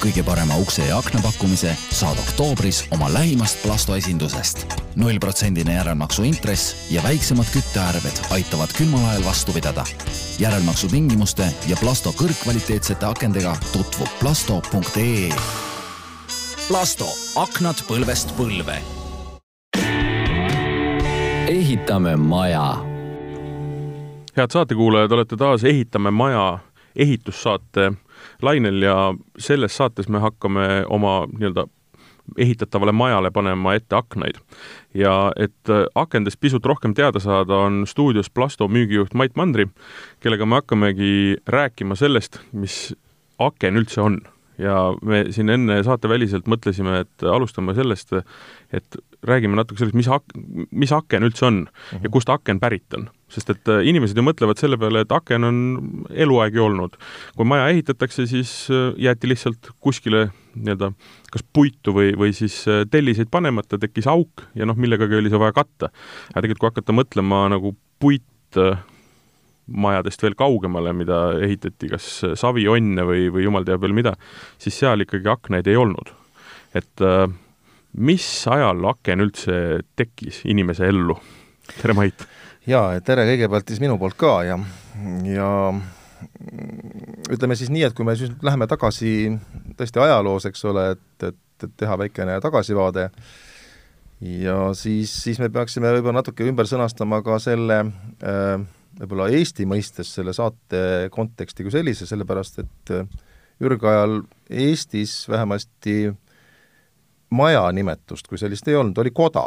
[0.00, 4.66] kõige parema ukse ja akna pakkumise saad oktoobris oma lähimast Plasto esindusest.
[4.96, 9.84] nullprotsendine järelmaksu intress ja väiksemad küttearved aitavad külmal ajal vastu pidada.
[10.38, 15.28] järelmaksu tingimuste ja Plasto kõrgkvaliteetsete akendega tutvub plasto.ee.
[16.68, 18.80] Plasto, aknad põlvest põlve.
[21.48, 22.90] ehitame maja
[24.36, 26.58] head saatekuulajad, olete taas Ehitame maja
[26.96, 27.92] ehitussaate
[28.42, 28.96] lainel ja
[29.38, 31.66] selles saates me hakkame oma nii-öelda
[32.38, 34.38] ehitatavale majale panema ette aknaid.
[34.94, 39.66] ja et äh, akendest pisut rohkem teada saada, on stuudios Plasto müügijuht Mait Mandri,
[40.20, 42.94] kellega me hakkamegi rääkima sellest, mis
[43.38, 44.20] aken üldse on
[44.60, 48.12] ja me siin enne saateväliselt mõtlesime, et alustame sellest,
[48.72, 50.36] et räägime natuke sellest, mis ak-,
[50.70, 51.94] mis aken üldse on mm -hmm.
[51.94, 52.12] ja mhm.
[52.12, 53.08] kust aken pärit on.
[53.30, 55.58] Sest et äh, inimesed ju mõtlevad selle peale, et aken on
[56.10, 56.96] eluaeg ju olnud.
[57.36, 60.90] kui maja ehitatakse, siis äh, jäeti lihtsalt kuskile nii-öelda
[61.30, 65.40] kas puitu või, või siis äh, telliseid panemata, tekkis auk ja noh, millegagi oli see
[65.40, 65.92] vaja katta.
[66.32, 68.26] aga tegelikult, kui hakata mõtlema nagu puit
[69.70, 72.08] majadest veel kaugemale, mida ehitati kas
[72.40, 74.16] savijonne või, või jumal teab veel mida,
[74.58, 76.10] siis seal ikkagi aknaid ei olnud.
[76.74, 77.04] et
[77.94, 79.54] mis ajal aken üldse
[79.94, 81.20] tekkis inimese ellu?
[81.78, 82.26] tere, Mait!
[82.68, 84.56] Jaa, tere kõigepealt siis minu poolt ka ja,
[85.26, 85.50] ja
[87.32, 89.32] ütleme siis nii, et kui me siis läheme tagasi
[89.78, 93.08] tõesti ajaloos, eks ole, et, et, et teha väikene tagasivaade,
[94.42, 98.56] ja siis, siis me peaksime võib-olla natuke ümber sõnastama ka selle äh,
[99.00, 102.96] võib-olla Eesti mõistes selle saate konteksti kui sellise, sellepärast et
[103.64, 106.18] ürgajal Eestis vähemasti äh,
[107.30, 109.44] maja nimetust kui sellist ei olnud, oli koda.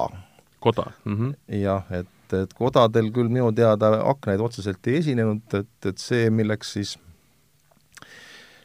[0.60, 1.18] koda mm?
[1.18, 1.34] -hmm.
[1.60, 6.76] jah, et, et kodadel küll minu teada aknaid otseselt ei esinenud, et, et see, milleks
[6.78, 6.98] siis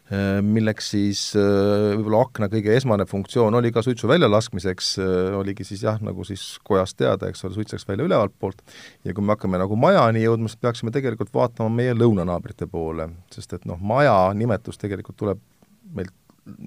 [0.08, 4.94] milleks siis võib-olla akna kõige esmane funktsioon oli ka suitsu väljalaskmiseks,
[5.36, 8.62] oligi siis jah, nagu siis kojast teada, eks ole, suits läks välja ülevalt poolt,
[9.04, 13.52] ja kui me hakkame nagu majani jõudma, siis peaksime tegelikult vaatama meie lõunanaabrite poole, sest
[13.58, 15.44] et noh, maja nimetus tegelikult tuleb
[15.92, 16.14] meilt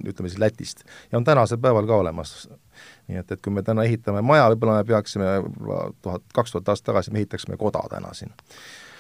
[0.06, 2.50] ütleme siis Lätist, ja on tänasel päeval ka olemas.
[3.08, 5.34] nii et, et kui me täna ehitame maja, võib-olla me peaksime
[6.02, 8.34] tuhat, kaks tuhat aastat tagasi me ehitaksime koda täna siin.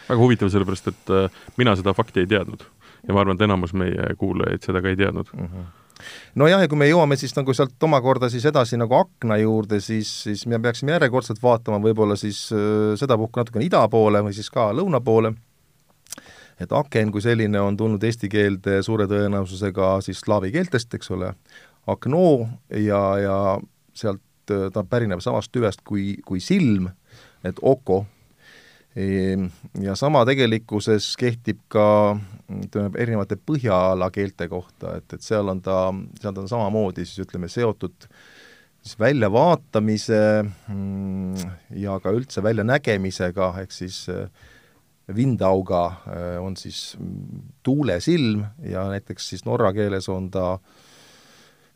[0.09, 2.65] väga huvitav, sellepärast et äh, mina seda fakti ei teadnud
[3.07, 5.53] ja ma arvan, et enamus meie kuulajaid seda ka ei teadnud mm.
[5.53, 5.69] -hmm
[6.35, 10.09] nojah, ja kui me jõuame siis nagu sealt omakorda siis edasi nagu akna juurde, siis,
[10.23, 14.71] siis me peaksime järjekordselt vaatama võib-olla siis äh, sedapuhku natukene ida poole või siis ka
[14.73, 15.33] lõuna poole
[16.61, 21.33] et aken kui selline on tulnud eesti keelde suure tõenäosusega siis slaavi keeltest, eks ole,
[21.89, 22.25] akno
[22.69, 23.37] ja, ja
[23.97, 26.89] sealt ta pärineb samast tüvest kui, kui silm,
[27.47, 28.03] et oko,
[28.99, 29.47] ehm,
[29.81, 31.85] ja sama tegelikkuses kehtib ka
[32.51, 35.83] ütleme, erinevate põhjaala keelte kohta, et, et seal on ta,
[36.19, 38.09] seal ta on samamoodi siis ütleme, seotud
[38.81, 44.25] siis väljavaatamise mm, ja ka üldse väljanägemisega, ehk siis äh,
[45.15, 46.97] Vindauga äh, on siis
[47.63, 50.59] tuulesilm ja näiteks siis norra keeles on ta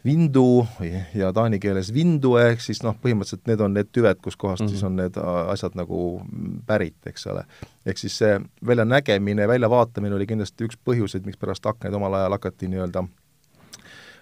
[0.05, 0.67] vindu
[1.13, 4.71] ja taani keeles vindu, ehk siis noh, põhimõtteliselt need on need tüved, kuskohast mm -hmm.
[4.71, 6.21] siis on need äh, asjad nagu
[6.65, 7.45] pärit, eks ole.
[7.85, 13.07] ehk siis see väljanägemine, väljavaatamine oli kindlasti üks põhjuseid, mikspärast aknaid omal ajal hakati nii-öelda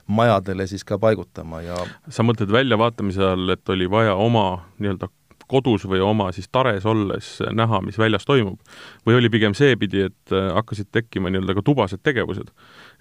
[0.07, 1.75] majadele siis ka paigutama ja
[2.09, 5.07] sa mõtled väljavaatamise all, et oli vaja oma nii-öelda
[5.53, 8.59] kodus või oma siis tares olles näha, mis väljas toimub?
[9.07, 12.51] või oli pigem seepidi, et äh, hakkasid tekkima nii-öelda ka tubased tegevused?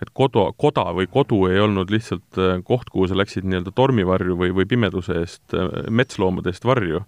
[0.02, 4.38] et kodu, koda või kodu ei olnud lihtsalt äh, koht, kuhu sa läksid nii-öelda tormivarju
[4.38, 7.04] või, või pimeduse eest, äh, metsloomade eest varju,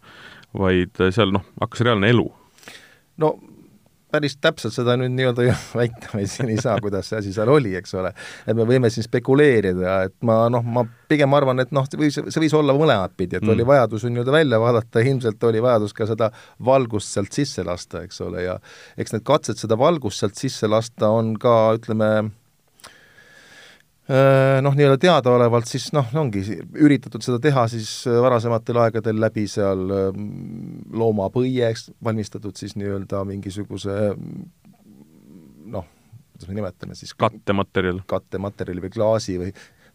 [0.55, 2.29] vaid seal noh, hakkas reaalne elu?
[3.23, 3.37] no
[4.15, 7.51] päris täpselt seda nüüd nii-öelda ju väita me siin ei saa, kuidas see asi seal
[7.51, 8.13] oli, eks ole.
[8.47, 12.19] et me võime siin spekuleerida, et ma noh, ma pigem arvan, et noh, see võis,
[12.19, 13.55] see võis olla mõlemat pidi, et mm.
[13.57, 16.31] oli vajadus nii-öelda välja vaadata, ilmselt oli vajadus ka seda
[16.65, 18.59] valgust sealt sisse lasta, eks ole, ja
[19.01, 22.11] eks need katsed seda valgust sealt sisse lasta on ka, ütleme,
[24.61, 26.43] noh, nii-öelda teadaolevalt siis noh, ongi
[26.77, 30.27] üritatud seda teha siis äh, varasematel aegadel läbi seal ähm,
[30.93, 33.95] loomapõieks valmistatud siis nii-öelda mingisuguse
[35.73, 35.87] noh,
[36.35, 38.03] kuidas me nimetame siis kattematerjal.
[38.11, 39.55] kattematerjali või klaasi või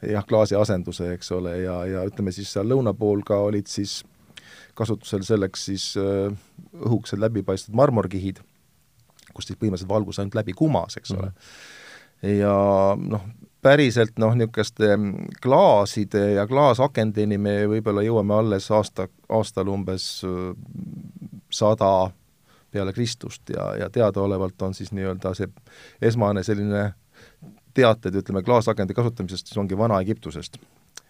[0.10, 4.00] jah, klaasi asenduse, eks ole, ja, ja ütleme siis seal lõuna pool ka olid siis
[4.80, 6.32] kasutusel selleks siis äh,
[6.80, 8.42] õhukesed läbipaistvad marmorkihid,
[9.36, 12.40] kust siis põhimõtteliselt valgus ainult läbi kumas, eks ole mm.
[12.40, 12.56] ja
[12.98, 13.30] noh,
[13.62, 14.96] päriselt noh, niisuguste
[15.44, 20.54] klaaside ja klaasakendeni me võib-olla jõuame alles aasta, aastal umbes äh,
[21.52, 22.12] sada
[22.72, 25.50] peale Kristust ja, ja teadaolevalt on siis nii-öelda see
[26.02, 26.92] esmane selline
[27.74, 30.58] teated, ütleme, klaasakendi kasutamisest, siis ongi Vana-Egiptusest.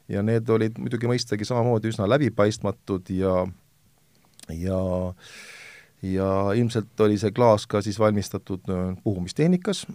[0.10, 3.45] ja need olid muidugi mõistagi samamoodi üsna läbipaistmatud ja
[4.50, 4.80] ja
[6.02, 8.63] ja ilmselt oli see klaas ka siis valmistatud
[9.04, 9.86] puhumistehnikas,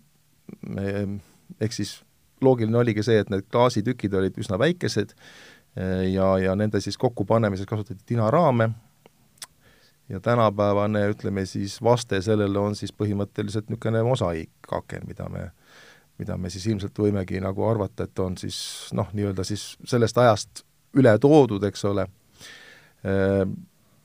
[1.61, 2.04] ehk siis
[2.45, 7.71] loogiline oligi see, et need klaasitükid olid üsna väikesed äh, ja, ja nende siis kokkupanemiseks
[7.71, 8.71] kasutati tinaraame.
[10.09, 15.47] Ja tänapäevane, ütleme siis, vaste sellele on siis põhimõtteliselt niisugune mosaiikaken, mida me
[16.19, 18.57] mida me siis ilmselt võimegi nagu arvata, et on siis
[18.95, 20.63] noh, nii-öelda siis sellest ajast
[20.95, 22.05] üle toodud, eks ole,
[23.03, 23.43] äh,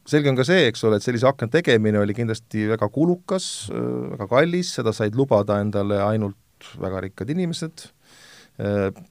[0.09, 4.29] selge on ka see, eks ole, et sellise akna tegemine oli kindlasti väga kulukas, väga
[4.31, 7.89] kallis, seda said lubada endale ainult väga rikkad inimesed,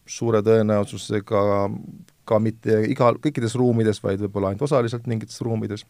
[0.07, 1.43] suure tõenäosusega
[2.29, 5.87] ka mitte igal, kõikides ruumides, vaid võib-olla ainult osaliselt mingites ruumides.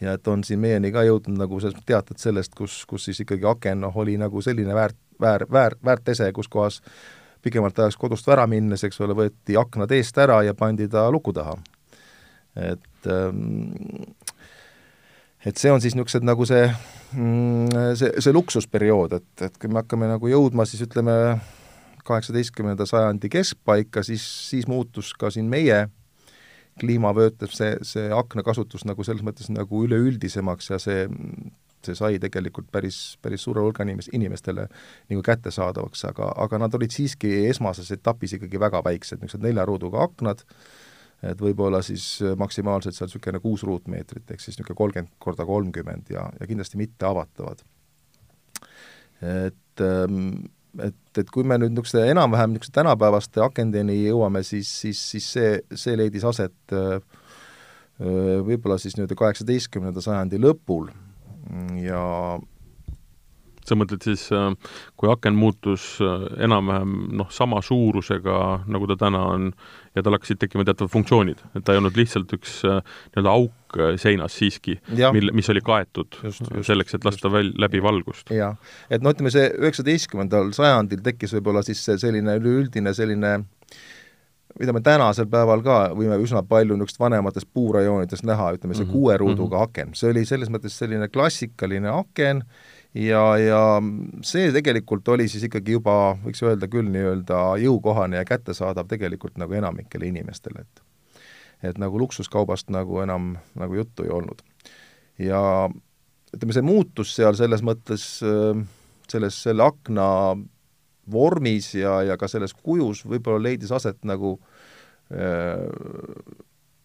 [0.00, 3.48] ja et on siin meieni ka jõudnud nagu selles teated sellest, kus, kus siis ikkagi
[3.48, 6.82] aken noh, oli nagu selline väärt, väär, väär, väärt ese, kus kohas
[7.42, 11.32] pikemalt ajaks kodust ära minnes, eks ole, võeti aknad eest ära ja pandi ta luku
[11.32, 11.56] taha
[12.58, 14.14] et ähm,
[15.46, 16.64] et see on siis niisugused nagu see,
[17.14, 21.14] mm, see, see luksusperiood, et, et kui me hakkame nagu jõudma siis ütleme,
[22.08, 25.86] kaheksateistkümnenda sajandi keskpaika, siis, siis muutus ka siin meie
[26.78, 31.06] kliimavöötel see, see aknakasutus nagu selles mõttes nagu üleüldisemaks ja see,
[31.84, 34.68] see sai tegelikult päris, päris suure hulga inimes-, inimestele
[35.10, 40.04] nagu kättesaadavaks, aga, aga nad olid siiski esmases etapis ikkagi väga väiksed, niisugused nelja ruuduga
[40.06, 40.44] aknad,
[41.26, 46.28] et võib-olla siis maksimaalselt seal niisugune kuus ruutmeetrit, ehk siis niisugune kolmkümmend korda kolmkümmend ja,
[46.38, 47.64] ja kindlasti mitte avatavad.
[49.18, 50.46] et, ähm,
[50.84, 55.56] et, et kui me nüüd niisuguste enam-vähem niisuguste tänapäevaste akendeni jõuame, siis, siis, siis see,
[55.74, 56.98] see leidis aset äh,
[57.98, 60.90] võib-olla siis nii-öelda kaheksateistkümnenda sajandi lõpul.
[61.82, 62.02] Ja
[63.68, 64.50] sa mõtled siis, äh,
[64.98, 68.38] kui aken muutus äh, enam-vähem noh, sama suurusega,
[68.70, 69.50] nagu ta täna on,
[69.96, 72.80] ja tal hakkasid tekkima teatavad funktsioonid, et ta ei olnud lihtsalt üks äh,
[73.12, 73.54] nii-öelda auk
[74.00, 74.78] seinas siiski,
[75.12, 78.32] mille, mis oli kaetud just, just, selleks, et lasta väl-, läbi valgust.
[78.32, 78.56] jah,
[78.88, 83.34] et no ütleme, see üheksateistkümnendal sajandil tekkis võib-olla siis see selline üleüldine selline
[84.58, 88.90] mida me tänasel päeval ka võime üsna palju niisugust vanemates puurajoonides näha, ütleme see mm
[88.90, 88.92] -hmm.
[88.92, 89.70] kuue ruuduga -hmm.
[89.70, 92.42] aken, see oli selles mõttes selline klassikaline aken,
[92.94, 93.62] ja, ja
[94.26, 99.56] see tegelikult oli siis ikkagi juba, võiks öelda küll, nii-öelda jõukohane ja kättesaadav tegelikult nagu
[99.58, 100.84] enamikele inimestele, et
[101.58, 104.42] et nagu luksuskaubast nagu enam nagu juttu ei olnud.
[105.18, 105.40] ja
[106.34, 108.04] ütleme, see muutus seal selles mõttes,
[109.10, 110.36] selles, selle akna
[111.10, 114.36] vormis ja, ja ka selles kujus võib-olla leidis aset nagu
[115.10, 115.64] äh,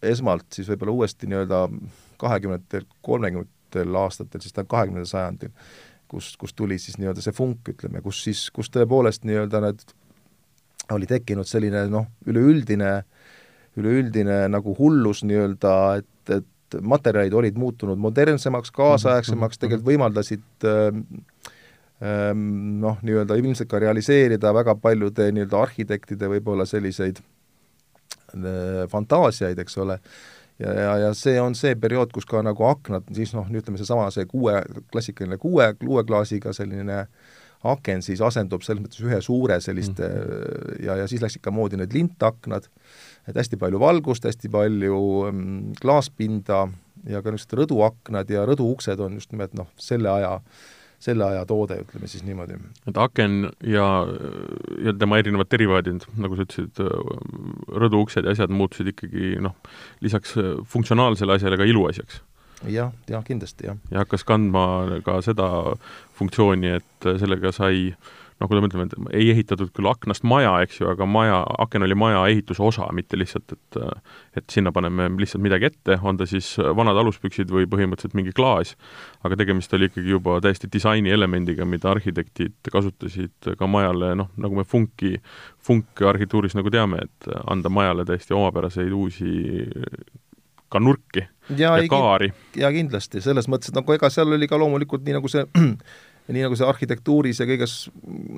[0.02, 1.66] esmalt siis võib-olla uuesti nii-öelda
[2.20, 5.52] kahekümnendatel, kolmekümnendatel aastatel, siis ta kahekümnendal sajandil
[6.14, 9.84] kus, kus tuli siis nii-öelda see funk, ütleme, kus siis, kus tõepoolest nii-öelda need,
[10.94, 12.96] oli tekkinud selline noh, üleüldine,
[13.80, 21.00] üleüldine nagu hullus nii-öelda, et, et materjalid olid muutunud modernsemaks, kaasaegsemaks, mhm, tegelikult võimaldasid äh,
[22.84, 29.98] noh, nii-öelda ilmselt ka realiseerida väga paljude nii-öelda arhitektide võib-olla selliseid äh, fantaasiaid, eks ole,
[30.58, 34.10] ja, ja, ja see on see periood, kus ka nagu aknad, siis noh, ütleme seesama,
[34.14, 34.60] see kuue,
[34.92, 37.04] klassikaline kuue, kuueklaasiga selline
[37.64, 40.84] aken siis asendub selles mõttes ühe suure selliste mm -hmm.
[40.84, 42.68] ja, ja siis läksid ka moodi need lintaknad,
[43.28, 45.00] et hästi palju valgust, hästi palju
[45.32, 46.68] mm, klaaspinda
[47.08, 51.44] ja ka niisugused rõduaknad ja rõduuksed on just nimelt noh, selle aja äh, selle aja
[51.48, 52.58] toode, ütleme siis niimoodi.
[52.88, 53.86] et aken ja,
[54.86, 56.80] ja tema erinevad derivaadid, nagu sa ütlesid,
[57.84, 59.56] rõduuksed ja asjad muutusid ikkagi noh,
[60.04, 60.38] lisaks
[60.72, 62.22] funktsionaalsele asjale ka iluasjaks
[62.70, 63.80] jah, jah, kindlasti, jah.
[63.92, 65.48] ja hakkas kandma ka seda
[66.16, 70.52] funktsiooni, et sellega sai äh, noh, kui me mõtleme, et ei ehitatud küll aknast maja,
[70.64, 73.80] eks ju, aga maja, aken oli maja ehituse osa, mitte lihtsalt, et
[74.34, 78.74] et sinna paneme lihtsalt midagi ette, on ta siis vanad aluspüksid või põhimõtteliselt mingi klaas,
[79.26, 84.66] aga tegemist oli ikkagi juba täiesti disainielemendiga, mida arhitektid kasutasid ka majale, noh, nagu me
[84.66, 85.14] funki,
[85.62, 89.34] funki arhitektuuris nagu teame, et anda majale täiesti omapäraseid uusi
[90.74, 91.22] ka nurki
[91.54, 92.32] ja, ja kaari.
[92.58, 95.46] ja kindlasti, selles mõttes, et nagu ega seal oli ka loomulikult nii, nagu see
[96.28, 97.74] ja nii nagu see arhitektuuris ja kõiges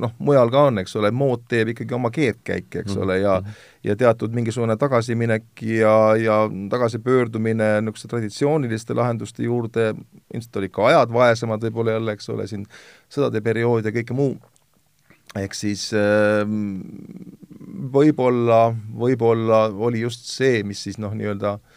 [0.02, 3.62] noh, mujal ka on, eks ole, mood teeb ikkagi oma keerdkäike, eks ole, ja mhm.
[3.86, 6.40] ja teatud mingisugune tagasiminek ja, ja
[6.72, 9.92] tagasipöördumine niisuguste traditsiooniliste lahenduste juurde,
[10.34, 12.66] ilmselt olid ka ajad vaesemad võib-olla jälle, eks ole, siin
[13.12, 14.34] sõdade periood ja kõike muu,
[15.38, 16.82] ehk siis ehm,
[17.94, 21.75] võib-olla, võib-olla oli just see, mis siis noh, nii-öelda Äh,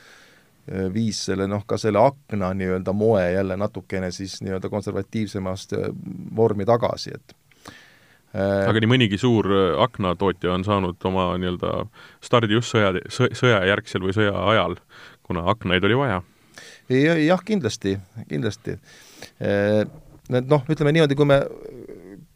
[0.93, 5.91] viis selle noh, ka selle akna nii-öelda moe jälle natukene siis nii-öelda konservatiivsemast äh,
[6.35, 7.35] vormi tagasi, et
[8.29, 9.47] aga nii mõnigi suur
[9.81, 11.87] aknatootja on saanud oma nii-öelda
[12.21, 14.77] stardi just sõja, sõjajärgsel või sõja ajal,
[15.25, 16.19] kuna aknaid oli vaja
[17.25, 17.97] jah, kindlasti,
[18.29, 18.77] kindlasti.
[19.39, 21.39] Et noh, ütleme niimoodi, kui me,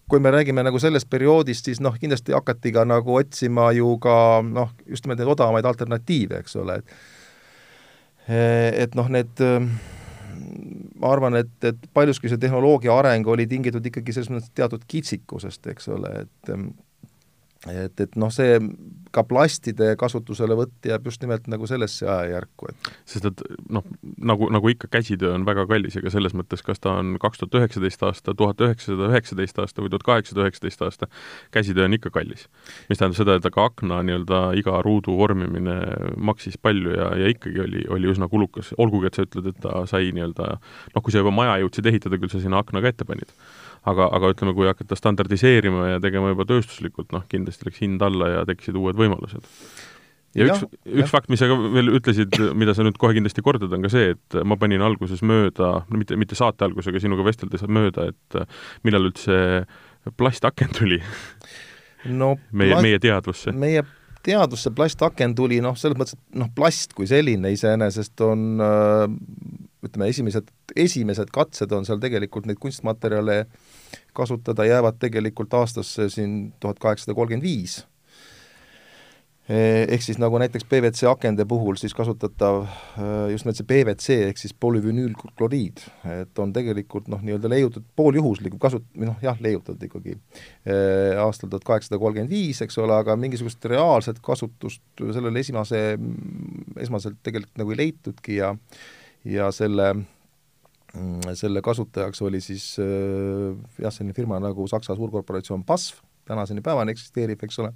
[0.10, 4.16] kui me räägime nagu sellest perioodist, siis noh, kindlasti hakati ka nagu otsima ju ka
[4.46, 6.96] noh, just nimelt neid odavamaid alternatiive, eks ole, et
[8.28, 9.42] et noh, need
[11.00, 15.68] ma arvan, et, et paljuski see tehnoloogia areng oli tingitud ikkagi selles mõttes teatud kitsikusest,
[15.74, 16.54] eks ole, et
[17.72, 18.58] et, et noh, see
[19.14, 23.86] ka plastide kasutuselevõtt jääb just nimelt nagu sellesse ajajärku, et sest et noh,
[24.18, 27.60] nagu, nagu ikka, käsitöö on väga kallis, ega selles mõttes, kas ta on kaks tuhat
[27.62, 31.10] üheksateist aasta, tuhat üheksasada üheksateist aasta või tuhat kaheksasada üheksateist aasta,
[31.56, 32.48] käsitöö on ikka kallis.
[32.90, 35.78] mis tähendab seda, et aga akna nii-öelda iga ruudu vormimine
[36.18, 39.86] maksis palju ja, ja ikkagi oli, oli üsna kulukas, olgugi et sa ütled, et ta
[39.90, 43.06] sai nii-öelda noh, kui sa juba maja jõudsid ehitada, küll sa sinna akna ka ette
[43.08, 43.30] panid
[43.90, 48.30] aga, aga ütleme, kui hakata standardiseerima ja tegema juba tööstuslikult, noh, kindlasti läks hind alla
[48.38, 49.48] ja tekkisid uued võimalused.
[50.38, 50.66] ja, ja üks,
[51.04, 53.92] üks fakt, mis sa ka veel ütlesid, mida sa nüüd kohe kindlasti kordad, on ka
[53.94, 58.40] see, et ma panin alguses mööda, no mitte, mitte saate algusega sinuga vesteldes mööda, et
[58.88, 59.66] millal üldse
[60.20, 61.00] plastaken tuli
[62.12, 63.54] no meie, meie teadvusse?
[63.56, 63.84] meie
[64.24, 69.06] teadvusse plastaken tuli noh, selles mõttes, et noh, plast kui selline iseenesest on äh,
[69.84, 73.44] ütleme, esimesed, esimesed katsed on seal tegelikult neid kunstmaterjale
[74.16, 77.82] kasutada, jäävad tegelikult aastasse siin tuhat kaheksasada kolmkümmend viis.
[79.44, 82.62] Ehk siis nagu näiteks PVC akende puhul siis kasutatav
[83.28, 85.84] just nimelt see PVC ehk siis polüvinüülkloriid,
[86.14, 90.16] et on tegelikult noh, nii-öelda leiutatud pooljuhuslik kasut-, või noh jah, leiutatud ikkagi
[91.20, 95.84] aastal tuhat kaheksasada kolmkümmend viis, eks ole, aga mingisugust reaalset kasutust sellele esimase,
[96.80, 98.56] esmaselt tegelikult nagu ei leitudki ja
[99.26, 99.94] ja selle
[100.94, 106.94] mm, selle kasutajaks oli siis äh, jah, selline firma nagu Saksa suurkorporatsioon BASF, tänaseni päevani
[106.96, 107.74] eksisteerib, eks ole,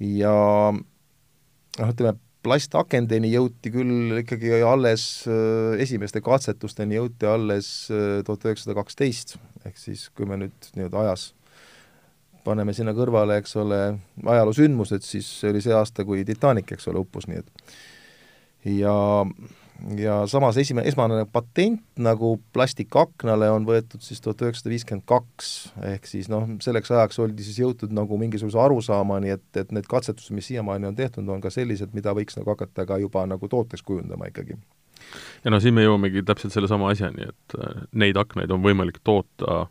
[0.00, 0.36] ja
[0.74, 8.76] noh, ütleme, plastakendeni jõuti küll ikkagi alles, äh, esimeste katsetusteni jõuti alles äh, tuhat üheksasada
[8.78, 9.36] kaksteist,
[9.66, 11.30] ehk siis kui me nüüd nii-öelda ajas
[12.46, 13.80] paneme sinna kõrvale, eks ole,
[14.22, 17.66] ajaloosündmused, siis see oli see aasta, kui Titanic, eks ole, uppus, nii et
[18.76, 18.94] ja
[19.98, 25.50] ja samas esimene, esmane patent nagu plastikaknale on võetud siis tuhat üheksasada viiskümmend kaks,
[25.94, 30.34] ehk siis noh, selleks ajaks oldi siis jõutud nagu mingisuguse arusaamani, et, et need katsetused,
[30.36, 33.84] mis siiamaani on tehtud, on ka sellised, mida võiks nagu hakata ka juba nagu tooteks
[33.86, 34.58] kujundama ikkagi.
[35.44, 39.66] ja no siin me jõuamegi täpselt sellesama asjani, et äh, neid aknaid on võimalik toota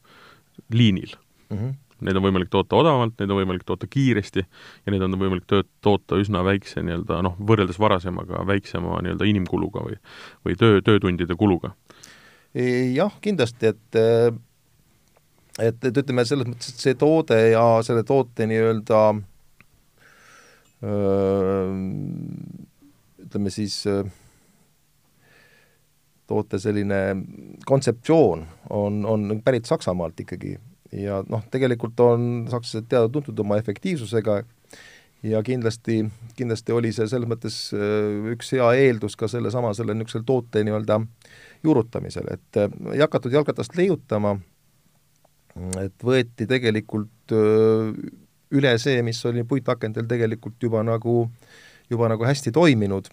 [0.71, 1.17] liinil
[1.50, 1.57] mm.
[1.57, 1.74] -hmm
[2.05, 5.69] Neid on võimalik toota odavamalt, neid on võimalik toota kiiresti ja neid on võimalik tööd,
[5.85, 10.00] toota üsna väikse nii-öelda noh, võrreldes varasemaga väiksema nii-öelda inimkuluga või
[10.45, 11.74] või töö, töötundide kuluga.
[12.55, 14.01] jah, kindlasti, et
[15.59, 19.01] et, et ütleme, selles mõttes, et see toode ja selle toote nii-öelda
[23.25, 23.79] ütleme siis
[26.27, 27.00] toote selline
[27.65, 30.55] kontseptsioon on, on pärit Saksamaalt ikkagi
[30.95, 34.41] ja noh, tegelikult on sakslased teada-tuntud oma efektiivsusega
[35.25, 36.03] ja kindlasti,
[36.37, 40.99] kindlasti oli see selles mõttes äh, üks hea eeldus ka sellesama, selle niisuguse toote nii-öelda
[41.65, 44.35] juurutamisel, et äh, ei hakatud jalgratast leiutama,
[45.81, 47.91] et võeti tegelikult äh,
[48.55, 51.25] üle see, mis oli puitakendel tegelikult juba nagu,
[51.89, 53.09] juba nagu hästi toiminud.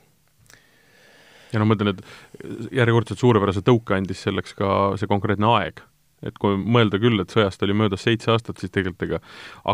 [1.52, 4.68] Ja no ma mõtlen, et järjekordselt suurepärase tõuke andis selleks ka
[5.00, 5.82] see konkreetne aeg
[6.22, 9.22] et kui mõelda küll, et sõjast oli möödas seitse aastat, siis tegelikult ega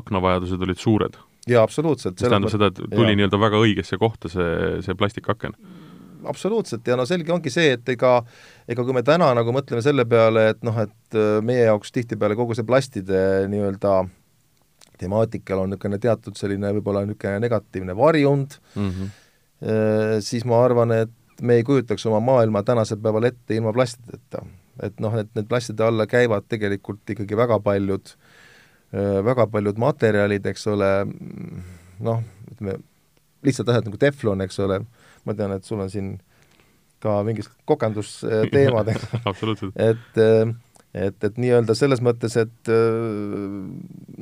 [0.00, 1.18] aknavajadused olid suured.
[1.48, 2.18] jaa, absoluutselt.
[2.20, 5.56] mis tähendab seda, et tuli nii-öelda väga õigesse kohta see, see plastikaken
[6.28, 8.18] absoluutselt ja no selge ongi see, et ega
[8.68, 12.36] ega kui me täna nagu mõtleme selle peale, et noh, et äh, meie jaoks tihtipeale
[12.38, 13.20] kogu see plastide
[13.52, 14.00] nii-öelda
[14.98, 20.20] temaatikal on niisugune teatud selline võib-olla niisugune negatiivne varjund mm, -hmm.
[20.24, 24.42] siis ma arvan, et me ei kujutaks oma maailma tänasel päeval ette ilma plastideta
[24.82, 28.12] et noh, et need plastide alla käivad tegelikult ikkagi väga paljud,
[29.26, 30.92] väga paljud materjalid, eks ole,
[32.04, 32.78] noh, ütleme,
[33.46, 34.80] lihtsalt asjad nagu teflon, eks ole,
[35.26, 36.14] ma tean, et sul on siin
[37.02, 38.90] ka mingid kokendusteemad
[39.88, 42.72] et, et, et nii-öelda selles mõttes, et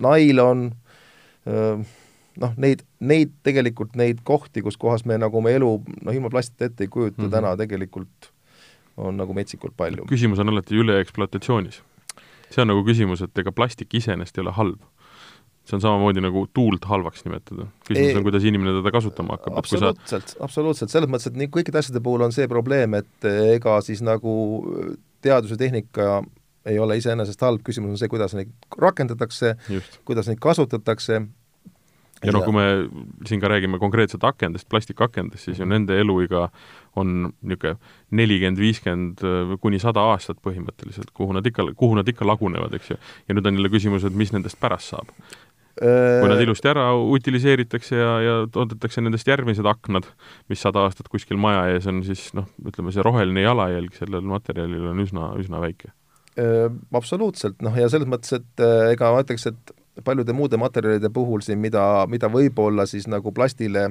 [0.02, 0.66] nailon
[1.48, 1.86] äh,
[2.42, 6.68] noh, neid, neid tegelikult, neid kohti, kus kohas me nagu oma elu noh, ilma plastita
[6.68, 7.32] ette ei kujuta mm -hmm.
[7.32, 8.30] täna tegelikult
[8.96, 10.06] on nagu metsikult palju.
[10.10, 11.80] küsimus on alati üleekspluatatsioonis.
[12.50, 14.80] see on nagu küsimus, et ega plastik iseenesest ei ole halb.
[15.66, 17.68] see on samamoodi nagu tuult halvaks nimetada.
[17.88, 19.58] küsimus ei, on, kuidas inimene teda kasutama hakkab.
[19.62, 23.78] absoluutselt sa..., absoluutselt, selles mõttes, et nii kõikide asjade puhul on see probleem, et ega
[23.84, 24.34] siis nagu
[25.24, 26.22] teadus ja tehnika
[26.66, 29.54] ei ole iseenesest halb, küsimus on see, kuidas neid rakendatakse,
[30.04, 31.20] kuidas neid kasutatakse
[32.24, 32.66] ja noh, kui me
[33.28, 36.46] siin ka räägime konkreetselt akendest, plastikakendest, siis ju nende eluiga
[36.96, 37.76] on niisugune
[38.16, 39.24] nelikümmend, viiskümmend
[39.60, 43.00] kuni sada aastat põhimõtteliselt, kuhu nad ikka, kuhu nad ikka lagunevad, eks ju.
[43.28, 45.12] ja nüüd on jälle küsimus, et mis nendest pärast saab.
[45.76, 50.08] kui nad ilusti ära utiliseeritakse ja, ja toodetakse nendest järgmised aknad,
[50.48, 54.88] mis sada aastat kuskil maja ees on, siis noh, ütleme see roheline jalajälg sellel materjalil
[54.94, 55.92] on üsna, üsna väike.
[56.96, 61.58] Absoluutselt, noh ja selles mõttes, et ega ma ütleks, et paljude muude materjalide puhul siin,
[61.62, 63.90] mida, mida võib-olla siis nagu plastile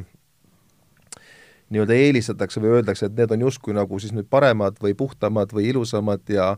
[1.74, 5.71] nii-öelda eelistatakse või öeldakse, et need on justkui nagu siis nüüd paremad või puhtamad või
[5.71, 6.51] ilusamad ja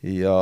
[0.00, 0.36] ja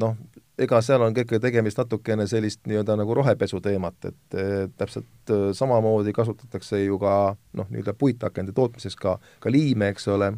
[0.00, 0.16] noh,
[0.58, 4.38] ega seal on kõik tegemist natukene sellist nii-öelda nagu rohepesu teemat, et
[4.78, 10.32] täpselt eh, samamoodi kasutatakse ju ka noh, nii-öelda puitakende tootmiseks ka, ka liime, eks ole.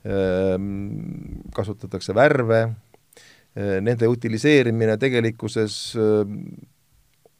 [0.00, 2.60] Ehm,, kasutatakse värve.
[3.56, 6.36] Eh,, nende utiliseerimine tegelikkuses eh,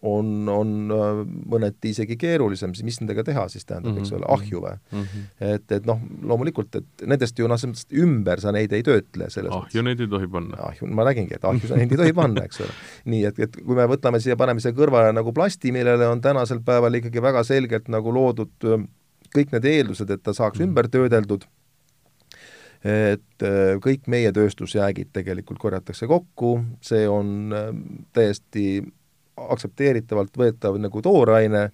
[0.02, 1.19] on, on äh,
[1.52, 4.07] mõneti isegi keerulisem, siis mis nendega teha siis tähendab mm, -hmm.
[4.07, 5.02] eks ole, ahju või mm?
[5.02, 5.26] -hmm.
[5.54, 9.28] et, et noh, loomulikult, et nendest ju noh, selles mõttes ümber sa neid ei töötle
[9.30, 9.85] selles ahju mõttes.
[9.85, 10.57] neid ei tohi panna.
[10.71, 12.76] ahju, ma räägingi, et ahju sa neid ei tohi panna, eks ole.
[13.12, 16.62] nii, et, et kui me võtame siia, paneme siia kõrvale nagu plasti, millele on tänasel
[16.64, 18.87] päeval ikkagi väga selgelt nagu loodud äh,
[19.37, 20.69] kõik need eeldused, et ta saaks mm -hmm.
[20.69, 21.45] ümber töödeldud,
[22.85, 27.52] et äh, kõik meie tööstusjäägid tegelikult korjatakse kokku, see on
[28.12, 28.80] täiesti
[29.55, 31.69] aktsepteeritavalt võetav nagu tooraine,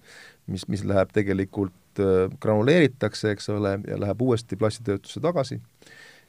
[0.51, 5.59] mis, mis läheb tegelikult äh, granuleeritakse, eks ole, ja läheb uuesti plastitöötlusse tagasi.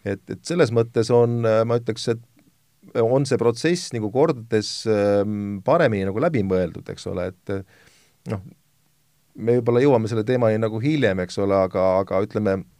[0.04, 2.24] et, et selles mõttes on, äh, ma ütleks, et
[3.02, 7.52] on see protsess nagu kordades ähm, paremini nagu läbimõeldud, eks ole, et
[8.32, 8.40] noh,
[9.36, 12.77] me võib-olla jõuame selle teemani nagu hiljem, eks ole, aga, aga ütleme, Äh,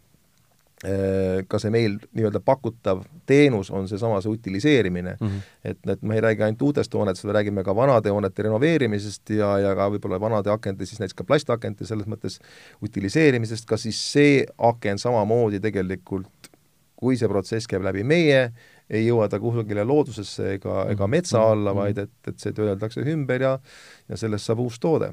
[1.49, 5.41] ka see meil nii-öelda pakutav teenus on seesama see utiliseerimine mm, -hmm.
[5.65, 9.59] et, et me ei räägi ainult uutest hoonetest, me räägime ka vanade hoonete renoveerimisest ja,
[9.59, 12.39] ja ka võib-olla vanade akende, siis näiteks ka plastakende selles mõttes
[12.83, 16.51] utiliseerimisest, ka siis see aken samamoodi tegelikult,
[16.97, 18.53] kui see protsess käib läbi meie,
[18.91, 21.11] ei jõua ta kusagile loodusesse ega, ega mhm.
[21.11, 21.81] metsa alla, mhm.
[21.83, 23.59] vaid et, et see töödeldakse ümber ja
[24.09, 25.11] ja sellest saab uus toode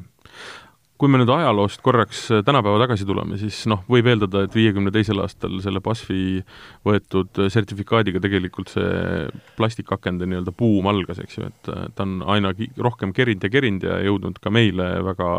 [1.01, 4.93] kui me nüüd ajaloost korraks äh, tänapäeva tagasi tuleme, siis noh, võib eeldada, et viiekümne
[4.95, 6.39] teisel aastal selle BASF-i
[6.87, 9.25] võetud äh, sertifikaadiga tegelikult see
[9.57, 13.87] plastikakende nii-öelda buum algas, eks ju, et äh, ta on aina rohkem kerinud ja kerinud
[13.87, 15.33] ja jõudnud ka meile väga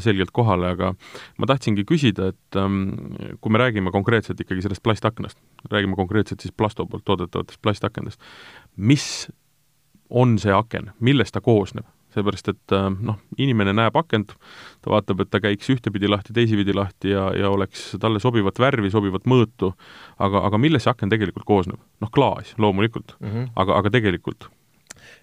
[0.00, 0.94] selgelt kohale, aga
[1.36, 2.86] ma tahtsingi küsida, et ähm,
[3.44, 5.36] kui me räägime konkreetselt ikkagi sellest plastaknast,
[5.68, 8.24] räägime konkreetselt siis Plasto poolt toodetavatest plastakendest,
[8.76, 9.28] mis
[10.08, 11.84] on see aken, millest ta koosneb?
[12.16, 14.34] Seepärast et äh, noh, inimene näeb akent,
[14.84, 18.90] ta vaatab, et ta käiks ühtepidi lahti, teisipidi lahti ja, ja oleks talle sobivat värvi,
[18.92, 19.72] sobivat mõõtu,
[20.22, 21.80] aga, aga millest see aken tegelikult koosneb?
[22.02, 23.52] noh, klaas loomulikult mm, -hmm.
[23.56, 24.48] aga, aga tegelikult?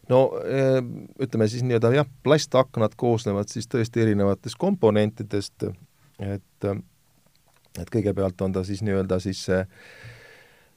[0.10, 0.80] no äh,
[1.20, 5.70] ütleme siis nii-öelda jah, plastaknad koosnevad siis tõesti erinevatest komponentidest,
[6.20, 6.74] et
[7.82, 9.64] et kõigepealt on ta siis nii-öelda siis see,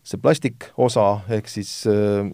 [0.06, 2.30] see plastikosa, ehk siis äh,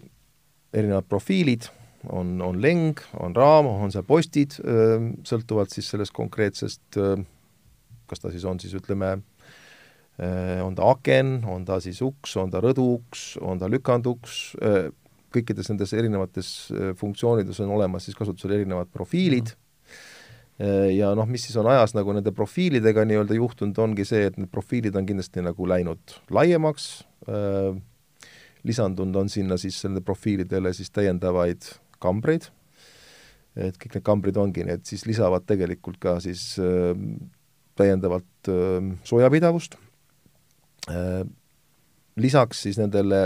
[0.73, 1.67] erinevad profiilid
[2.11, 4.57] on, on leng, on raam, on seal postid,
[5.27, 6.99] sõltuvalt siis sellest konkreetsest,
[8.09, 9.15] kas ta siis on siis ütleme,
[10.63, 14.41] on ta aken, on ta siis uks, on ta rõduuks, on ta lükanduks,
[15.33, 16.47] kõikides nendes erinevates
[16.99, 19.55] funktsioonides on olemas siis kasutusel erinevad profiilid.
[20.93, 24.51] Ja noh, mis siis on ajas nagu nende profiilidega nii-öelda juhtunud, ongi see, et need
[24.53, 26.91] profiilid on kindlasti nagu läinud laiemaks,
[28.63, 31.65] lisandunud on sinna siis nende profiilidele siis täiendavaid
[32.03, 32.49] kambreid,
[33.55, 36.93] et kõik need kambrid ongi, need siis lisavad tegelikult ka siis äh,
[37.79, 39.77] täiendavalt äh, soojapidavust.
[40.89, 41.23] Äh,,
[42.19, 43.23] lisaks siis nendele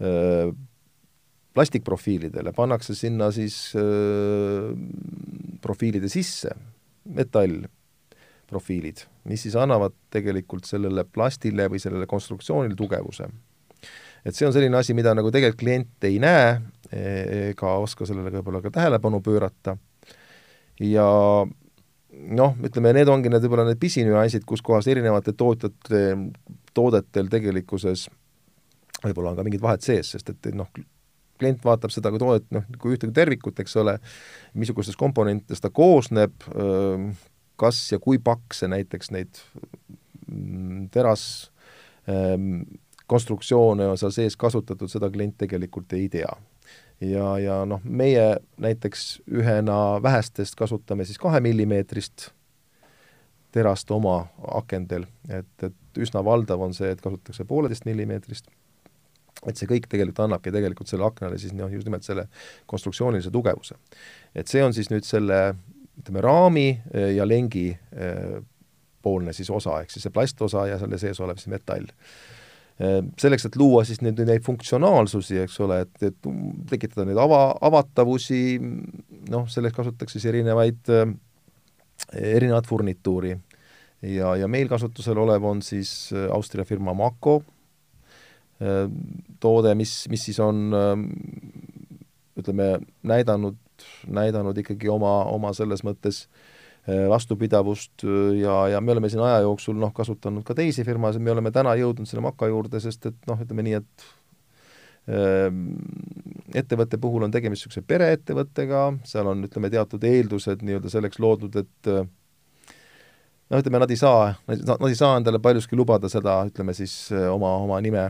[0.00, 0.54] äh,
[1.58, 4.70] plastikprofiilidele pannakse sinna siis äh,
[5.64, 6.52] profiilide sisse
[7.08, 13.26] metallprofiilid, mis siis annavad tegelikult sellele plastile või sellele konstruktsioonile tugevuse.
[14.26, 16.58] Et see on selline asi, mida nagu tegelikult klient ei näe
[16.92, 19.76] ega oska sellele võib-olla ka tähelepanu pöörata
[20.80, 21.08] ja
[22.08, 26.04] noh, ütleme, need ongi need võib-olla need pisinüansid, kus kohas erinevate tootjate,
[26.74, 28.06] toodetel tegelikkuses
[29.04, 30.70] võib-olla on ka mingid vahed sees, sest et noh,
[31.38, 33.98] klient vaatab seda kui toodet, noh, kui ühte tervikut, eks ole,
[34.58, 36.34] missugustest komponentidest ta koosneb,
[37.58, 39.40] kas ja kui paks see näiteks neid
[40.26, 41.28] mm, teras
[43.08, 46.30] konstruktsioone on seal sees kasutatud, seda klient tegelikult ei tea.
[47.00, 52.30] Ja, ja noh, meie näiteks ühena vähestest kasutame siis kahemillimeetrist
[53.54, 58.50] terast oma akendel, et, et üsna valdav on see, et kasutatakse pooleteist millimeetrist
[59.46, 62.26] et see kõik tegelikult annabki tegelikult selle aknale siis noh, just nimelt selle
[62.70, 63.76] konstruktsioonilise tugevuse.
[64.34, 65.54] et see on siis nüüd selle
[65.98, 68.38] ütleme, raami eh, ja lengi eh,
[69.02, 71.86] poolne siis osa, ehk siis see plastosa ja selle sees olev siis metall.
[72.78, 76.28] Eh, selleks, et luua siis neid, neid funktsionaalsusi, eks ole, et, et
[76.70, 78.42] tekitada neid ava, avatavusi,
[79.32, 80.92] noh, selleks kasutatakse siis erinevaid,
[82.14, 83.34] erinevat furnituuri.
[84.06, 87.40] ja, ja meil kasutusel olev on siis Austria firma Mako,
[89.42, 90.70] toode, mis, mis siis on
[92.38, 93.58] ütleme, näidanud,
[94.06, 96.46] näidanud ikkagi oma, oma selles mõttes äh,
[96.88, 98.04] vastupidavust
[98.40, 101.74] ja, ja me oleme siin aja jooksul noh, kasutanud ka teisi firmasid, me oleme täna
[101.76, 104.06] jõudnud selle Maka juurde, sest et noh, ütleme nii, et
[105.12, 105.48] äh,
[106.62, 111.92] ettevõtte puhul on tegemist niisuguse pereettevõttega, seal on, ütleme, teatud eeldused nii-öelda selleks loodud, et
[111.92, 117.56] noh, ütleme, nad ei saa, nad ei saa endale paljuski lubada seda, ütleme siis oma,
[117.66, 118.08] oma nime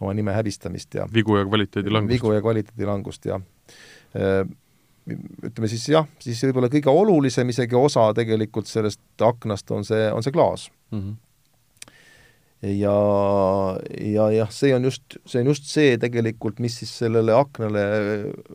[0.00, 2.12] oma nime häbistamist ja vigu ja kvaliteedi langust.
[2.12, 3.40] vigu ja kvaliteedi langust ja
[5.06, 10.24] ütleme siis jah, siis võib-olla kõige olulisem isegi osa tegelikult sellest aknast on see, on
[10.26, 10.98] see klaas mm.
[10.98, 11.14] -hmm
[12.62, 12.94] ja,
[14.00, 17.82] ja jah, see on just, see on just see tegelikult, mis siis sellele aknale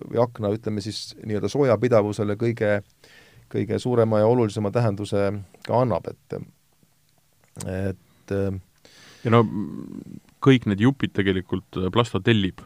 [0.09, 2.81] või akna, ütleme siis nii-öelda soojapidavusele kõige,
[3.51, 5.29] kõige suurema ja olulisema tähenduse
[5.67, 6.41] ka annab, et
[7.67, 8.35] et
[9.23, 9.43] ja no
[10.41, 12.63] kõik need jupid tegelikult Plasto tellib.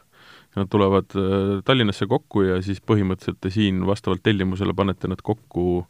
[0.55, 5.85] Nad tulevad äh, Tallinnasse kokku ja siis põhimõtteliselt te siin vastavalt tellimusele panete nad kokku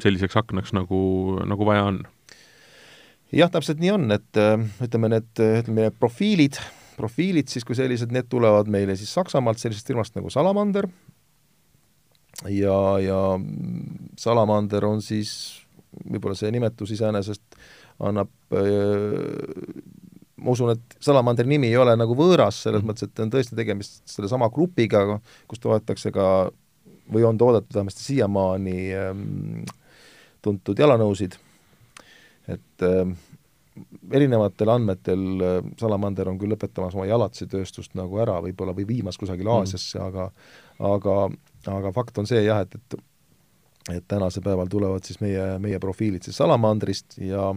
[0.00, 0.98] selliseks aknaks, nagu,
[1.48, 2.02] nagu vaja on?
[3.32, 6.58] jah, täpselt nii on, et äh, ütleme, need, ütleme, need profiilid,
[6.98, 10.88] profiilid siis kui sellised, need tulevad meile siis Saksamaalt sellisest firmast nagu Salamander
[12.48, 13.20] ja, ja
[14.20, 15.34] Salamander on siis,
[16.04, 17.60] võib-olla see nimetus iseenesest
[18.02, 18.32] annab
[20.42, 22.90] ma usun, et Salamandri nimi ei ole nagu võõras, selles mm.
[22.90, 26.26] mõttes, et on tõesti tegemist sellesama grupiga, kus toodetakse ka
[27.12, 29.22] või on toodetud vähemasti siiamaani ähm,
[30.42, 31.36] tuntud jalanõusid,
[32.50, 33.14] et ähm,
[34.12, 39.50] erinevatel andmetel äh, Salamander on küll lõpetamas oma jalatsitööstust nagu ära võib-olla või viimas kusagile
[39.50, 39.62] mm.
[39.62, 40.28] Aasiasse mm., aga
[40.92, 41.16] aga,
[41.76, 43.00] aga fakt on see jah, et, et
[43.90, 47.48] et tänasel päeval tulevad siis meie, meie profiilid siis Salamandrist ja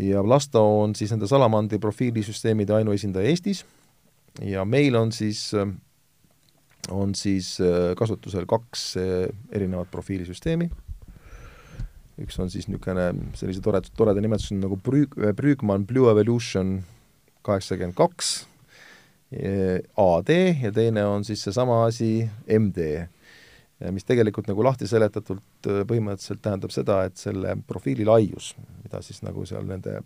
[0.00, 3.64] ja Vlasto on siis nende Salamandri profiilisüsteemide ainuesindaja Eestis.
[4.46, 5.50] Ja meil on siis,
[6.90, 10.70] on siis äh, kasutusel kaks äh, erinevat profiilisüsteemi,
[12.20, 16.78] üks on siis niisugune sellise tore, toreda nimetusega nagu Brüg-, Brügmann Blue Evolution
[17.46, 18.32] kaheksakümmend kaks
[19.30, 20.30] AD
[20.62, 23.06] ja teine on siis seesama asi MD
[23.88, 28.52] mis tegelikult nagu lahti seletatult äh, põhimõtteliselt tähendab seda, et selle profiili laius,
[28.84, 30.00] mida siis nagu seal nende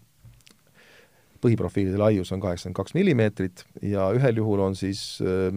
[1.45, 5.51] põhiprofiilide laius on kaheksakümmend kaks millimeetrit ja ühel juhul on siis äh,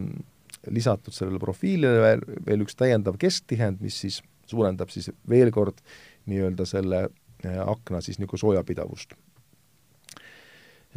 [0.74, 5.80] lisatud sellele profiilile veel, veel üks täiendav kesktihend, mis siis suurendab siis veel kord
[6.28, 9.16] nii-öelda selle äh, akna siis nagu soojapidavust.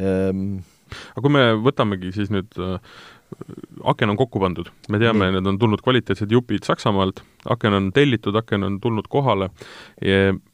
[0.00, 0.61] Ehm..
[0.90, 2.79] Aga kui me võtamegi siis nüüd äh,
[3.87, 8.37] aken on kokku pandud, me teame, need on tulnud kvaliteetsed jupid Saksamaalt, aken on tellitud,
[8.37, 9.50] aken on tulnud kohale.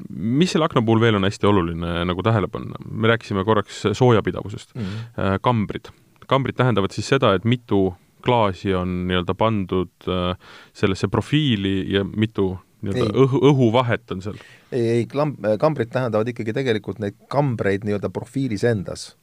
[0.09, 4.75] mis selle akna puhul veel on hästi oluline nagu tähele panna, me rääkisime korraks soojapidavusest
[4.75, 5.39] mm, -hmm.
[5.41, 5.89] kambrid.
[6.27, 7.95] kambrid tähendavad siis seda, et mitu
[8.27, 10.37] klaasi on nii-öelda pandud äh,
[10.75, 14.41] sellesse profiili ja mitu nii-öelda õhu, õhuvahet on seal?
[14.73, 19.15] ei, ei, klamb-, kambrid tähendavad ikkagi tegelikult neid kambreid nii-öelda profiilis endas.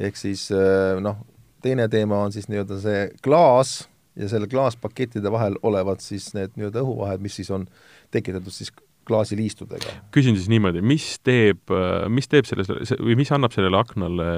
[0.00, 1.20] Ehk siis äh, noh,
[1.64, 3.82] teine teema on siis nii-öelda see klaas
[4.18, 7.66] ja selle klaaspakettide vahel olevad siis need nii-öelda õhuvahed, mis siis on
[8.14, 8.72] tekitatud siis
[9.08, 9.96] klaasiliistudega.
[10.14, 11.72] küsin siis niimoodi, mis teeb,
[12.12, 14.30] mis teeb selles, või mis annab sellele aknale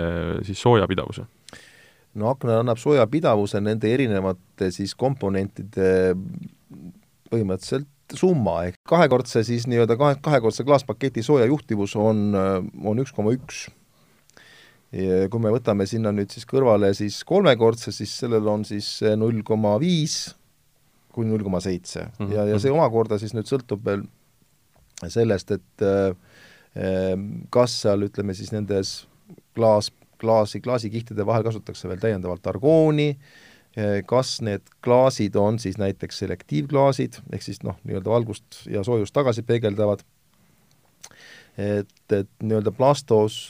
[0.46, 1.26] siis soojapidavuse?
[2.18, 6.14] no aknale annab soojapidavuse nende erinevate siis komponentide
[7.32, 13.64] põhimõtteliselt summa, ehk kahekordse siis nii-öelda kahe, kahekordse klaaspaketi soojajuhtivus on, on üks koma üks
[14.92, 19.40] ja kui me võtame sinna nüüd siis kõrvale siis kolmekordse, siis sellel on siis null
[19.46, 20.34] koma viis
[21.12, 22.80] kuni null koma seitse mhm, ja, ja see mhm.
[22.80, 24.04] omakorda siis nüüd sõltub veel
[25.10, 27.16] sellest, et äh,
[27.52, 29.02] kas seal ütleme siis nendes
[29.56, 29.90] klaas,
[30.22, 33.08] klaasi, klaasikihtide vahel kasutatakse veel täiendavalt argooni,
[33.74, 39.16] äh, kas need klaasid on siis näiteks selektiivklaasid, ehk siis noh, nii-öelda valgust ja soojust
[39.16, 40.06] tagasi peegeldavad
[41.58, 43.44] et, et nii-öelda plastos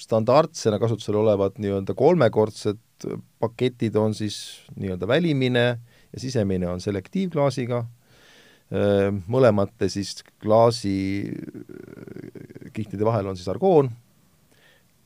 [0.00, 2.80] standardsena kasutusel olevad nii-öelda kolmekordsed
[3.42, 4.38] paketid on siis
[4.76, 5.64] nii-öelda välimine
[6.12, 7.84] ja sisemine on selektiivklaasiga,
[9.30, 10.96] mõlemate siis klaasi
[12.74, 13.90] kihtide vahel on siis argoon,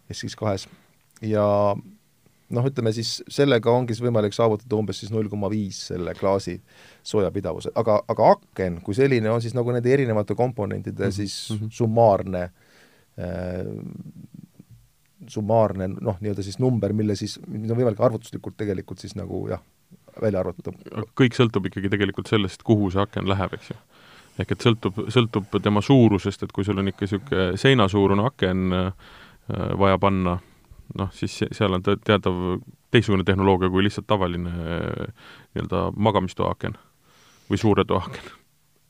[0.08, 0.68] ehk siis kahes,
[1.24, 1.44] ja
[2.54, 6.56] noh, ütleme siis sellega ongi siis võimalik saavutada umbes siis null koma viis selle klaasi
[7.06, 11.16] soojapidavuse, aga, aga aken kui selline on siis nagu nende erinevate komponentide mm -hmm.
[11.16, 11.68] siis mhm.
[11.70, 12.42] summaarne
[13.18, 13.66] äh,
[15.32, 19.62] summaarne noh, nii-öelda siis number, mille siis, mida on võimalik arvutuslikult tegelikult siis nagu jah,
[20.22, 21.04] välja arvutada.
[21.18, 23.78] kõik sõltub ikkagi tegelikult sellest, kuhu see aken läheb, eks ju
[24.38, 29.14] ehk et sõltub, sõltub tema suurusest, et kui sul on ikka niisugune seinasuurune aken äh,
[29.78, 30.36] vaja panna,
[30.98, 32.36] noh, siis seal on teatav
[32.92, 36.78] teistsugune tehnoloogia kui lihtsalt tavaline äh, nii-öelda magamistoa aken
[37.50, 38.30] või suure toa aken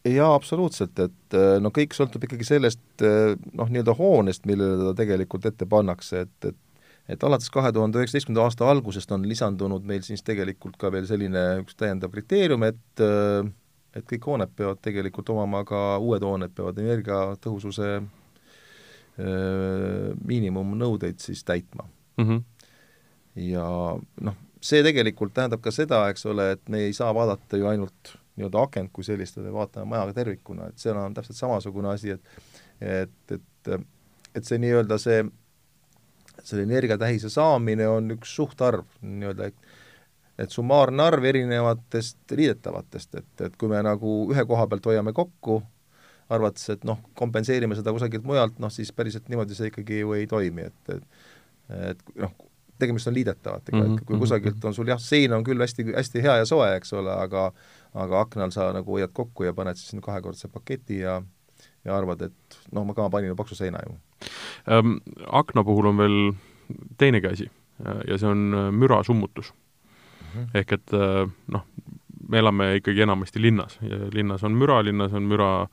[0.06, 5.48] jaa, absoluutselt, et äh, no kõik sõltub ikkagi sellest noh, nii-öelda hoonest, millele ta tegelikult
[5.50, 6.64] ette pannakse, et, et
[7.08, 11.44] et alates kahe tuhande üheksateistkümnenda aasta algusest on lisandunud meil siis tegelikult ka veel selline
[11.62, 13.02] üks täiendav kriteerium, et
[13.96, 17.94] et kõik hooned peavad tegelikult omama ka, uued hooned peavad energiatõhususe
[20.28, 21.88] miinimumnõudeid siis täitma
[22.20, 22.26] mm.
[22.28, 22.44] -hmm.
[23.48, 23.64] ja
[24.28, 28.14] noh, see tegelikult tähendab ka seda, eks ole, et me ei saa vaadata ju ainult
[28.38, 32.22] nii-öelda akent kui sellist, vaid vaatame maja tervikuna, et seal on täpselt samasugune asi, et
[32.80, 33.86] et, et,
[34.38, 35.24] et see nii-öelda see,
[36.38, 39.76] selle energiatähise saamine on üks suhtarv nii-öelda, et
[40.38, 45.56] et summaarne arv erinevatest liidetavatest, et, et kui me nagu ühe koha pealt hoiame kokku,
[46.30, 50.28] arvates, et noh, kompenseerime seda kusagilt mujalt, noh siis päriselt niimoodi see ikkagi ju ei
[50.30, 51.26] toimi, et, et
[51.68, 52.30] et noh,
[52.80, 53.98] tegemist on liidetavatega mm, -hmm.
[53.98, 54.66] et kui mhm, kusagilt mhm.
[54.66, 57.52] on sul jah, sein on küll hästi, hästi hea ja soe, eks ole, aga
[57.94, 61.22] aga aknal sa nagu hoiad kokku ja paned siis kahekordse paketi ja
[61.84, 63.96] ja arvad, et noh, ma ka panin ju paksu seina ju
[64.68, 64.98] ähm,.
[65.26, 66.18] Akna puhul on veel
[66.98, 67.50] teinegi asi
[68.08, 70.26] ja see on äh, mürasummutus mm.
[70.34, 70.50] -hmm.
[70.54, 71.64] ehk et äh, noh,
[72.28, 75.68] me elame ikkagi enamasti linnas ja linnas on müra, linnas on müra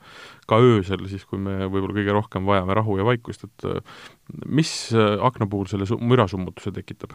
[0.46, 3.82] ka öösel, siis kui me võib-olla kõige rohkem vajame rahu ja vaikust, et äh,
[4.46, 7.10] mis akna puhul selle mürasummutuse tekitab?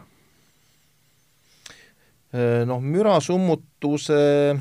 [2.66, 4.56] Noh, mürasummutuse,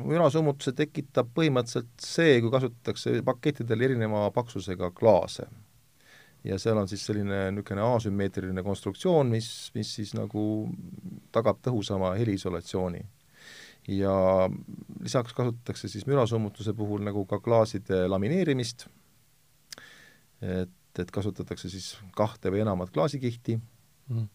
[0.00, 5.48] mürasummutuse tekitab põhimõtteliselt see, kui kasutatakse pakettidel erineva paksusega klaase
[6.44, 10.44] ja seal on siis selline niisugune asümmeetriline konstruktsioon, mis, mis siis nagu
[11.34, 13.04] tagab tõhusama heliisolatsiooni.
[13.88, 14.14] ja
[15.02, 18.86] lisaks kasutatakse siis mürasummutuse puhul nagu ka klaaside lamineerimist,
[20.42, 23.58] et, et kasutatakse siis kahte või enamat klaasikihti
[24.08, 24.28] mm.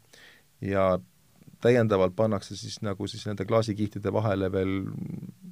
[0.67, 0.97] ja
[1.63, 4.73] täiendavalt pannakse siis nagu siis nende klaasikihtide vahele veel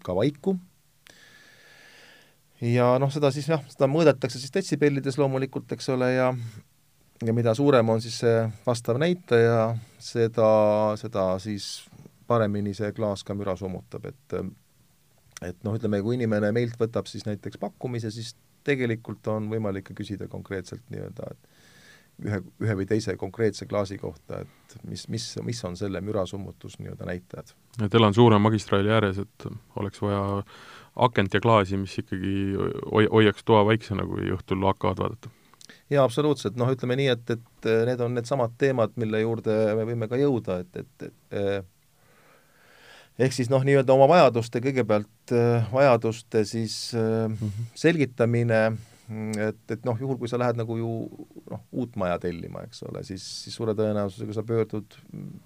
[0.06, 0.56] ka vaiku.
[2.64, 6.30] Ja noh, seda siis jah, seda mõõdetakse siis detsibellides loomulikult, eks ole, ja
[7.24, 10.48] ja mida suurem on siis see vastav näitaja, seda,
[11.00, 11.86] seda siis
[12.28, 14.40] paremini see klaas ka müra summutab, et
[15.44, 18.34] et noh, ütleme, kui inimene meilt võtab siis näiteks pakkumise, siis
[18.66, 21.55] tegelikult on võimalik ka küsida konkreetselt nii-öelda, et
[22.24, 27.08] ühe, ühe või teise konkreetse klaasi kohta, et mis, mis, mis on selle mürasummutus nii-öelda
[27.10, 27.56] näitajad.
[27.84, 30.44] et elan suure magistraali ääres, et oleks vaja
[30.96, 32.56] akent ja klaasi, mis ikkagi
[32.92, 35.34] hoi-, hoiaks toa vaiksena, kui õhtul AK-d vaadata?
[35.90, 40.10] jaa, absoluutselt, noh, ütleme nii, et, et need on needsamad teemad, mille juurde me võime
[40.10, 41.62] ka jõuda, et, et, et eh,
[43.26, 47.72] ehk siis noh, nii-öelda oma vajaduste kõigepealt, eh, vajaduste siis mm -hmm.
[47.76, 48.62] selgitamine,
[49.10, 50.90] et, et noh, juhul kui sa lähed nagu ju
[51.52, 54.98] noh, uut maja tellima, eks ole, siis, siis suure tõenäosusega sa pöördud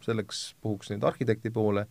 [0.06, 1.86] selleks puhuks nüüd arhitekti poole,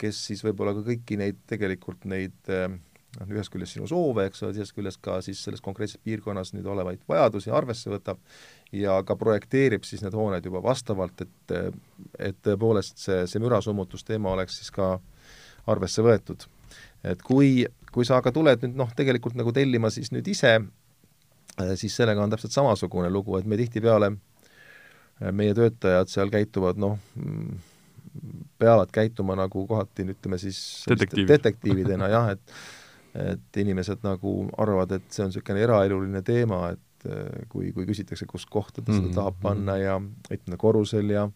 [0.00, 4.44] kes siis võib-olla ka kõiki neid, tegelikult neid eh, noh, ühest küljest sinu soove, eks
[4.44, 8.20] ole, teisest küljest ka siis selles konkreetses piirkonnas nüüd olevaid vajadusi arvesse võtab
[8.76, 11.56] ja ka projekteerib siis need hooned juba vastavalt, et
[12.20, 14.96] et tõepoolest see, see mürasummutusteema oleks siis ka
[15.70, 16.46] arvesse võetud.
[17.04, 20.58] Et kui, kui sa aga tuled nüüd noh, tegelikult nagu tellima siis nüüd ise,
[21.80, 24.12] siis sellega on täpselt samasugune lugu, et me tihtipeale,
[25.32, 26.98] meie töötajad seal käituvad noh,
[28.58, 31.28] peavad käituma nagu kohati ütleme siis detektiivid.
[31.28, 32.58] detektiividena jah, et
[33.16, 38.26] et inimesed nagu arvavad, et see on niisugune eraeluline teema, et äh, kui, kui küsitakse,
[38.28, 39.14] kus kohta ta seda mm -hmm.
[39.16, 39.94] tahab panna ja
[40.30, 41.28] mitmel korrusel ja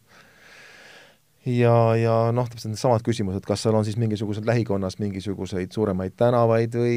[1.46, 6.76] ja, ja noh, täpselt needsamad küsimused, kas seal on siis mingisugused lähikonnas mingisuguseid suuremaid tänavaid
[6.76, 6.96] või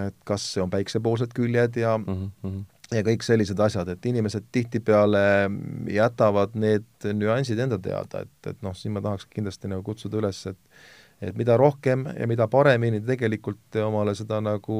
[0.00, 2.64] et kas see on päiksepoolsed küljed ja mm -hmm.
[2.96, 5.50] ja kõik sellised asjad, et inimesed tihtipeale
[5.92, 10.46] jätavad need nüansid enda teada, et, et noh, siin ma tahaks kindlasti nagu kutsuda üles,
[10.46, 10.58] et
[11.22, 14.78] et mida rohkem ja mida paremini tegelikult omale seda nagu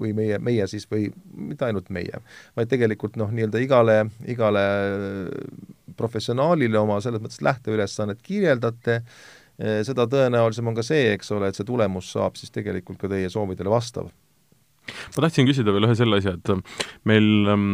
[0.00, 2.20] või meie, meie siis või mitte ainult meie,
[2.58, 3.96] vaid tegelikult noh, nii-öelda igale,
[4.26, 4.66] igale
[5.96, 9.00] professionaalile oma selles mõttes lähteülesannet kirjeldate,
[9.56, 13.30] seda tõenäolisem on ka see, eks ole, et see tulemus saab siis tegelikult ka teie
[13.32, 14.10] soovidele vastav
[14.86, 16.60] ma tahtsin küsida veel ühe selle asja, et äh,
[17.08, 17.68] meil ähm,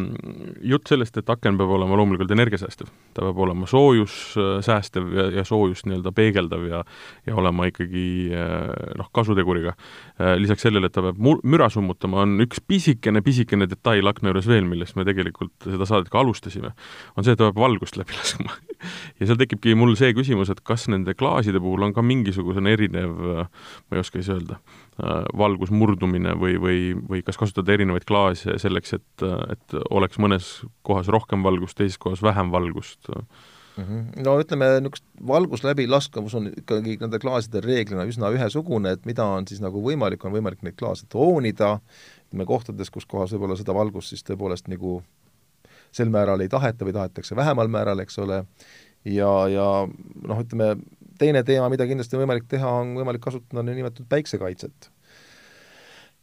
[0.73, 5.89] jutt sellest, et aken peab olema loomulikult energiasäästev, ta peab olema soojussäästev ja, ja soojust
[5.89, 6.85] nii-öelda peegeldav ja
[7.27, 9.77] ja olema ikkagi äh, noh, kasuteguriga.
[10.21, 14.29] Äh, lisaks sellele, et ta peab mu-, müra summutama, on üks pisikene, pisikene detail akna
[14.29, 16.75] juures veel, millest me tegelikult seda saadet ka alustasime,
[17.17, 18.53] on see, et ta peab valgust läbi laskma
[19.19, 23.15] ja seal tekibki mul see küsimus, et kas nende klaaside puhul on ka mingisugune erinev,
[23.17, 24.59] ma ei oska siis öelda,
[25.39, 30.53] valgusmurdumine või, või või kas kasutada erinevaid klaase selleks, et, et oleks mõnes
[30.87, 33.09] kohas rohkem valgust, teises kohas vähem valgust?
[33.77, 34.23] Mm -hmm.
[34.25, 39.49] no ütleme, niisugust valgus läbilaskavus on ikkagi nende klaasidel reeglina üsna ühesugune, et mida on
[39.49, 41.79] siis nagu võimalik, on võimalik neid klaase toonida,
[42.29, 45.03] ütleme kohtades, kus kohas võib-olla seda valgust siis tõepoolest nagu
[45.93, 48.45] sel määral ei taheta või tahetakse vähemal määral, eks ole,
[49.05, 49.69] ja, ja
[50.29, 50.77] noh, ütleme,
[51.19, 54.91] teine teema, mida kindlasti on võimalik teha, on võimalik kasutada niinimetatud päiksekaitset.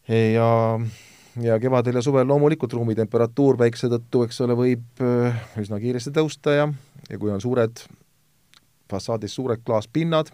[0.10, 0.50] Ja,
[1.42, 6.56] ja kevadel ja suvel loomulikult ruumitemperatuur päikse tõttu, eks ole, võib äh, üsna kiiresti tõusta
[6.56, 6.70] ja,
[7.10, 7.82] ja kui on suured,
[8.90, 10.32] fassaadis suured klaaspinnad,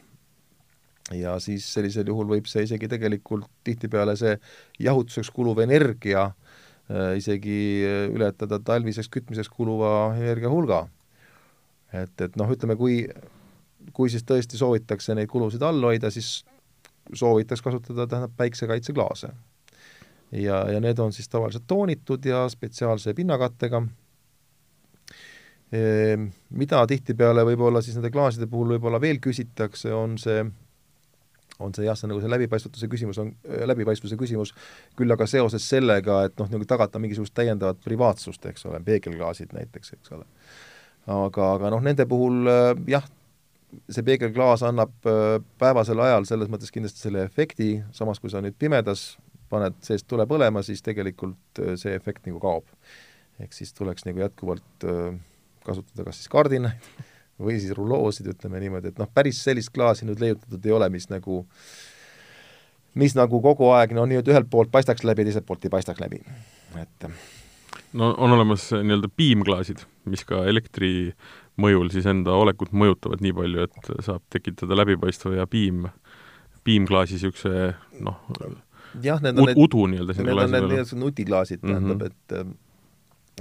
[1.13, 4.35] ja siis sellisel juhul võib see isegi tegelikult tihtipeale see
[4.81, 10.87] jahutuseks kuluv energia äh, isegi äh, ületada talviseks kütmiseks kuluva energia hulga.
[11.93, 13.03] et, et noh, ütleme, kui,
[13.93, 16.43] kui siis tõesti soovitakse neid kulusid all hoida, siis
[17.13, 19.29] soovitaks kasutada, tähendab, päiksekaitseklaase
[20.31, 23.83] ja, ja need on siis tavaliselt toonitud ja spetsiaalse pinnakattega,
[25.71, 30.43] mida tihtipeale võib-olla siis nende klaaside puhul võib-olla veel küsitakse, on see,
[31.59, 33.33] on see jah, see nagu see läbipaistvatuse küsimus on,
[33.71, 34.53] läbipaistvuse küsimus,
[34.95, 39.95] küll aga seoses sellega, et noh, nagu tagada mingisugust täiendavat privaatsust, eks ole, peegelklaasid näiteks,
[39.97, 40.29] eks ole.
[41.07, 42.45] aga, aga noh, nende puhul
[42.91, 43.09] jah,
[43.89, 44.93] see peegelklaas annab
[45.59, 49.15] päevasel ajal selles mõttes kindlasti selle efekti, samas kui sa nüüd pimedas
[49.51, 52.67] paned seest tule põlema, siis tegelikult äh, see efekt nagu kaob.
[53.39, 55.15] ehk siis tuleks nagu jätkuvalt äh,
[55.65, 56.89] kasutada kas siis kardinaid
[57.41, 61.09] või siis rulloosid, ütleme niimoodi, et noh, päris sellist klaasi nüüd leiutatud ei ole, mis
[61.11, 61.43] nagu
[62.95, 66.21] mis nagu kogu aeg no nii-öelda ühelt poolt paistaks läbi, teiselt poolt ei paistaks läbi,
[66.79, 67.09] et
[67.93, 70.93] no on olemas äh, nii-öelda piimklaasid, mis ka elektri
[71.61, 75.89] mõjul siis enda olekut mõjutavad nii palju, et saab tekitada läbipaistva ja piim,
[76.67, 77.73] piimklaasi niisuguse
[78.03, 78.21] noh,
[79.03, 80.71] jah, need on need udu nii-öelda sinna klaasi peale.
[80.71, 81.73] Need on nutiklaasid mm, -hmm.
[81.73, 82.64] tähendab, et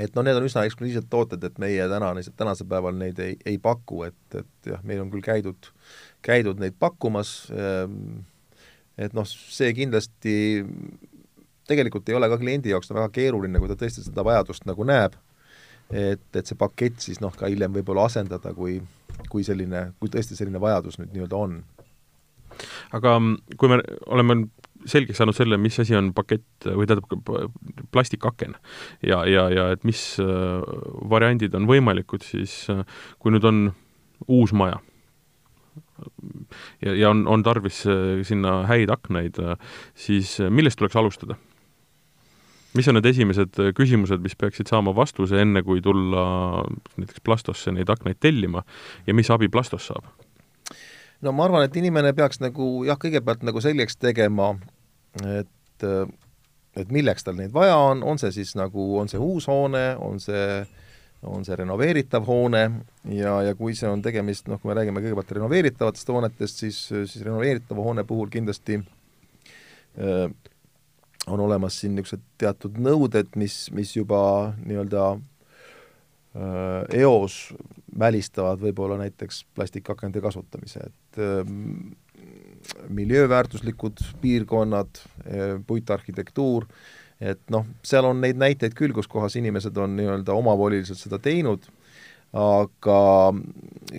[0.00, 3.58] et noh, need on üsna eksklusiivsed tooted, et meie täna, tänasel päeval neid ei, ei
[3.62, 5.70] paku, et, et jah, meil on küll käidud,
[6.24, 8.24] käidud neid pakkumas, ehm,
[8.98, 10.34] et noh, see kindlasti
[11.68, 15.14] tegelikult ei ole ka kliendi jaoks väga keeruline, kui ta tõesti seda vajadust nagu näeb,
[15.92, 18.80] et, et see pakett siis noh, ka hiljem võib-olla asendada, kui,
[19.32, 21.62] kui selline, kui tõesti selline vajadus nüüd nii-öelda on.
[22.94, 23.16] aga
[23.58, 24.44] kui me oleme
[24.86, 28.56] selgeks saanud selle, mis asi on pakett või tähendab plastikaken
[29.06, 30.66] ja, ja, ja et mis äh,
[31.10, 32.84] variandid on võimalikud, siis äh,
[33.18, 33.64] kui nüüd on
[34.28, 34.80] uus maja
[36.84, 39.40] ja, ja on, on tarvis äh, sinna häid aknaid,
[39.94, 41.38] siis millest tuleks alustada?
[42.74, 46.24] mis on need esimesed küsimused, mis peaksid saama vastuse, enne kui tulla
[46.98, 48.64] näiteks Plastosse neid aknaid tellima
[49.06, 50.08] ja mis abi Plastos saab?
[51.24, 54.54] no ma arvan, et inimene peaks nagu jah, kõigepealt nagu selgeks tegema,
[55.22, 55.88] et
[56.74, 60.18] et milleks tal neid vaja on, on see siis nagu, on see uus hoone, on
[60.22, 60.64] see
[61.24, 62.62] on see renoveeritav hoone
[63.14, 67.22] ja, ja kui see on tegemist, noh, kui me räägime kõigepealt renoveeritavatest hoonetest, siis, siis
[67.24, 68.80] renoveeritava hoone puhul kindlasti
[69.96, 70.26] öö,
[71.26, 74.20] on olemas siin niisugused teatud nõuded, mis, mis juba
[74.60, 75.14] nii-öelda
[76.98, 77.54] eos
[77.98, 81.20] välistavad võib-olla näiteks plastikakende kasutamise, et
[82.88, 86.66] miljööväärtuslikud piirkonnad, eh, puitarhitektuur,
[87.20, 91.66] et noh, seal on neid näiteid küll, kus kohas inimesed on nii-öelda omavoliliselt seda teinud,
[92.34, 92.98] aga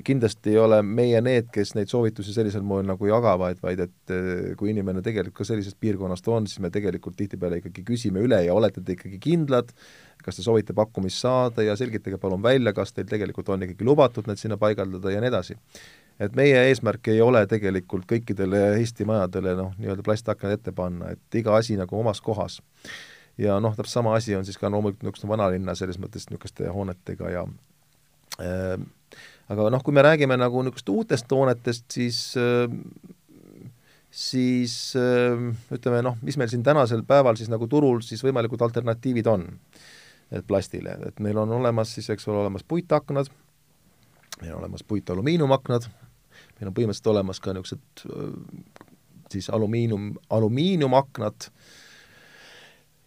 [0.04, 4.49] kindlasti ei ole meie need, kes neid soovitusi sellisel moel nagu jagavad, vaid et eh,
[4.60, 8.58] kui inimene tegelikult ka sellisest piirkonnast on, siis me tegelikult tihtipeale ikkagi küsime üle ja
[8.58, 9.71] olete te ikkagi kindlad,
[10.25, 14.28] kas te soovite pakkumist saada ja selgitage palun välja, kas teil tegelikult on ikkagi lubatud
[14.28, 15.56] need sinna paigaldada ja nii edasi
[16.19, 21.39] et meie eesmärk ei ole tegelikult kõikidele Eesti majadele noh, nii-öelda plastaknad ette panna, et
[21.39, 22.62] iga asi nagu omas kohas.
[23.37, 27.33] ja noh, täpselt sama asi on siis ka loomulikult niisuguste vanalinna selles mõttes niisuguste hoonetega
[27.33, 27.44] ja
[28.39, 28.79] äh,
[29.50, 32.71] aga noh, kui me räägime nagu niisugust uutest hoonetest, siis äh,
[34.10, 35.35] siis äh,
[35.75, 39.50] ütleme noh, mis meil siin tänasel päeval siis nagu turul siis võimalikud alternatiivid on
[40.31, 43.29] et plastile, et meil on olemas siis, eks ole, olemas puitaknad,
[44.42, 45.87] meil on olemas puitalumiiniumaknad,
[46.60, 48.06] meil on põhimõtteliselt olemas ka niisugused
[49.31, 51.49] siis alumiinium, alumiiniumaknad.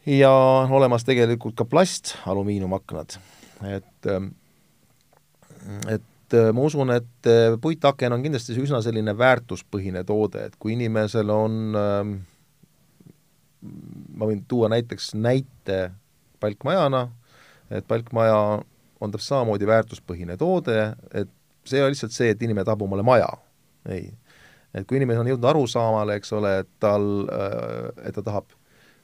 [0.06, 3.18] Ja on olemas tegelikult ka plast alumiiniumaknad,
[3.68, 4.08] et
[5.88, 7.28] et ma usun, et
[7.60, 11.76] puitaken on kindlasti üsna selline väärtuspõhine toode, et kui inimesel on,
[13.60, 15.90] ma võin tuua näiteks näite
[16.40, 17.08] palkmajana,
[17.70, 18.38] et palkmaja
[19.00, 20.78] on täpselt samamoodi väärtuspõhine toode,
[21.12, 21.32] et
[21.68, 23.28] see ei ole lihtsalt see, et inimene tahab omale maja,
[23.88, 24.10] ei.
[24.74, 27.08] et kui inimene on jõudnud arusaamale, eks ole, et tal,
[28.04, 28.58] et ta tahab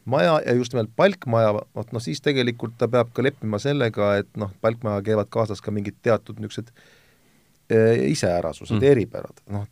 [0.05, 4.31] maja ja just nimelt palkmaja, vot noh, siis tegelikult ta peab ka leppima sellega, et
[4.41, 6.73] noh, palkmajaga käivad kaasas ka mingid teatud niisugused
[7.71, 7.79] e,
[8.11, 9.67] iseärasused mm., eripärad, noh,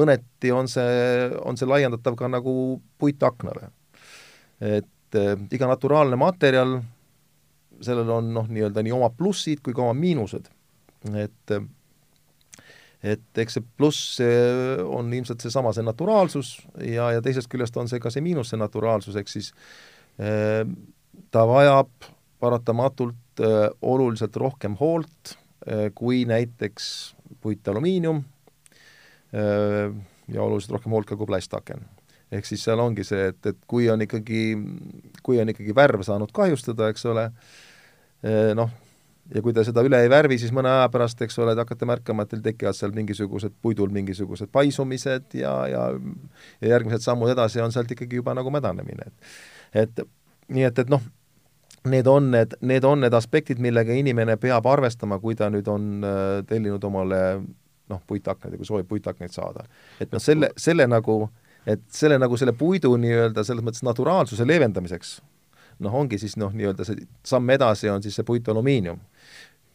[0.00, 3.70] mõneti on see, on see laiendatav ka nagu puitaknale.
[4.60, 6.78] et äh, iga naturaalne materjal,
[7.84, 10.48] sellel on noh, nii-öelda nii omad plussid kui ka omad miinused.
[11.14, 11.58] et
[13.04, 14.20] et eks see pluss
[14.88, 18.60] on ilmselt seesama, see naturaalsus ja, ja teisest küljest on see ka see miinus, see
[18.60, 19.52] naturaalsus, ehk siis
[20.20, 20.62] äh,
[21.34, 21.90] ta vajab
[22.42, 25.36] paratamatult äh, oluliselt rohkem hoolt
[25.66, 26.88] äh, kui näiteks
[27.42, 28.24] puitalumiinium
[29.36, 31.82] ja oluliselt rohkem hoolt ka kui plastaken.
[32.32, 34.54] ehk siis seal ongi see, et, et kui on ikkagi,
[35.22, 37.26] kui on ikkagi värv saanud kahjustada, eks ole,
[38.56, 38.70] noh,
[39.34, 41.88] ja kui te seda üle ei värvi, siis mõne aja pärast, eks ole, te hakkate
[41.88, 45.86] märkama, et teil tekivad seal mingisugused puidul mingisugused paisumised ja, ja
[46.60, 50.06] ja järgmised sammud edasi on sealt ikkagi juba nagu mädanemine, et et
[50.54, 51.02] nii et, et noh,
[51.90, 55.88] need on need, need on need aspektid, millega inimene peab arvestama, kui ta nüüd on
[56.06, 57.22] äh, tellinud omale
[57.90, 59.66] noh, puitaknaid ja kui soovib puitaknaid saada.
[60.00, 61.24] et noh, selle, selle nagu,
[61.66, 65.18] et selle nagu selle puidu nii-öelda selles mõttes naturaalsuse leevendamiseks
[65.84, 69.00] noh, ongi siis noh, nii-öelda see samm edasi on siis see puitalumiinium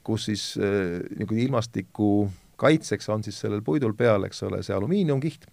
[0.03, 2.29] kus siis äh, nagu ilmastiku
[2.61, 5.47] kaitseks on siis sellel puidul peal, eks ole, see alumiiniumkiht,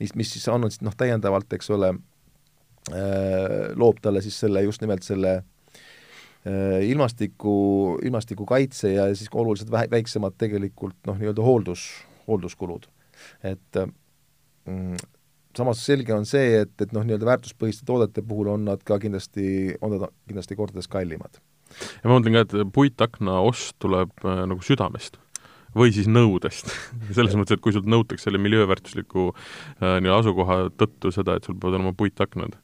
[0.00, 5.06] mis, mis siis on noh, täiendavalt, eks ole äh,, loob talle siis selle, just nimelt
[5.06, 7.54] selle äh, ilmastiku,
[8.04, 11.88] ilmastikukaitse ja siis oluliselt vähe, väiksemad tegelikult noh, nii-öelda hooldus,
[12.28, 12.88] hoolduskulud.
[13.42, 14.96] et mm,
[15.56, 19.78] samas selge on see, et, et noh, nii-öelda väärtuspõhiste toodete puhul on nad ka kindlasti,
[19.80, 21.40] on nad kindlasti kordades kallimad
[22.02, 25.20] ja ma mõtlen ka, et puitakna ost tuleb äh, nagu südamest
[25.76, 26.70] või siis nõudest
[27.16, 31.58] selles mõttes, et kui sult nõutakse selle miljööväärtusliku äh, nii asukoha tõttu seda, et sul
[31.58, 32.56] peavad olema puitaknad.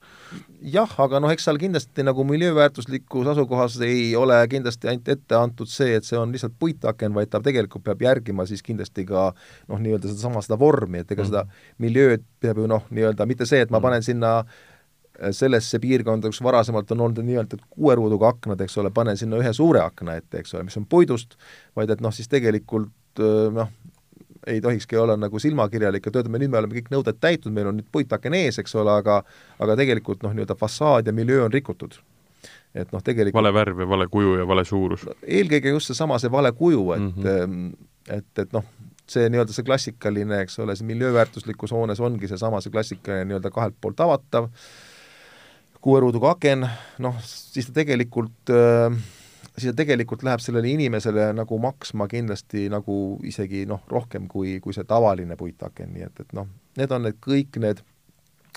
[0.74, 5.70] jah, aga noh, eks seal kindlasti nagu miljööväärtuslikus asukohas ei ole kindlasti ainult ette antud
[5.70, 9.30] see, et see on lihtsalt puitaken, vaid ta tegelikult peab järgima siis kindlasti ka
[9.68, 11.32] noh, nii-öelda sedasama, seda vormi, et ega mm.
[11.32, 13.90] seda miljööd peab ju noh, nii-öelda mitte see, et ma mhm.
[13.90, 14.72] panen sinna Äh,
[15.30, 19.52] sellesse piirkonda, kus varasemalt on olnud nii-öelda kuue ruuduga aknad, eks ole, panen sinna ühe
[19.54, 21.36] suure akna ette, eks ole, mis on puidust,
[21.76, 23.70] vaid et noh, siis tegelikult äh, noh,
[24.46, 27.78] ei tohikski olla nagu silmakirjalik ja töötame, nüüd me oleme kõik nõuded täitnud, meil on
[27.78, 29.22] nüüd puitaken ees, eks ole, aga
[29.62, 31.96] aga tegelikult noh, nii-öelda fassaad ja miljöö on rikutud.
[32.74, 36.30] et noh, tegelikult vale värv ja vale kuju ja vale suurus eelkõige just seesama, see
[36.30, 37.72] vale kuju, et mm -hmm.
[38.08, 38.64] et, et noh,
[39.08, 43.76] see nii-öelda see klassikaline, eks ole, see miljööväärtuslikus hoones ongi seesama, see klassikaline nii-öelda kahelt
[43.80, 44.48] poolt avatav,
[45.84, 46.64] kuue ruuduga aken,
[47.04, 48.96] noh, siis ta tegelikult äh,
[49.54, 54.76] siis ta tegelikult läheb sellele inimesele nagu maksma kindlasti nagu isegi noh, rohkem kui, kui
[54.76, 56.48] see tavaline puitaken, nii et, et noh,
[56.80, 57.82] need on need kõik need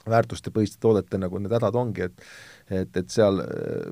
[0.07, 2.29] väärtustepõhiste toodete nagu need hädad ongi, et
[2.71, 3.91] et, et seal äh,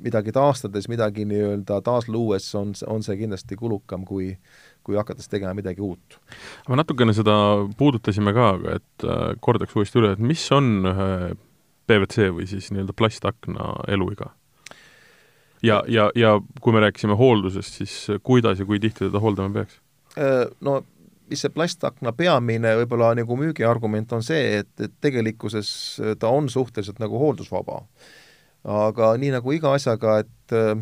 [0.00, 4.32] midagi taastades, midagi nii-öelda taasluues on, on see kindlasti kulukam kui
[4.82, 6.18] kui hakates tegema midagi uut.
[6.68, 7.36] me natukene seda
[7.78, 11.38] puudutasime ka, aga et äh, kordaks uuesti üle, et mis on ühe äh,
[11.90, 14.30] PVC või siis nii-öelda plastakna eluiga.
[15.62, 19.80] ja, ja, ja kui me rääkisime hooldusest, siis kuidas ja kui tihti teda hooldama peaks?
[20.18, 20.80] Äh, no
[21.30, 25.70] mis see plastakna peamine võib-olla nagu müügiargument on see, et, et tegelikkuses
[26.18, 27.82] ta on suhteliselt nagu hooldusvaba.
[28.64, 30.74] aga nii nagu iga asjaga, et äh,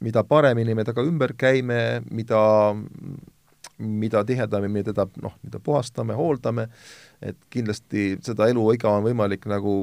[0.00, 2.40] mida paremini me temaga ümber käime, mida
[3.80, 6.66] mida tihedamini me teda noh, nii-öelda puhastame, hooldame,
[7.22, 9.74] et kindlasti seda eluiga on võimalik nagu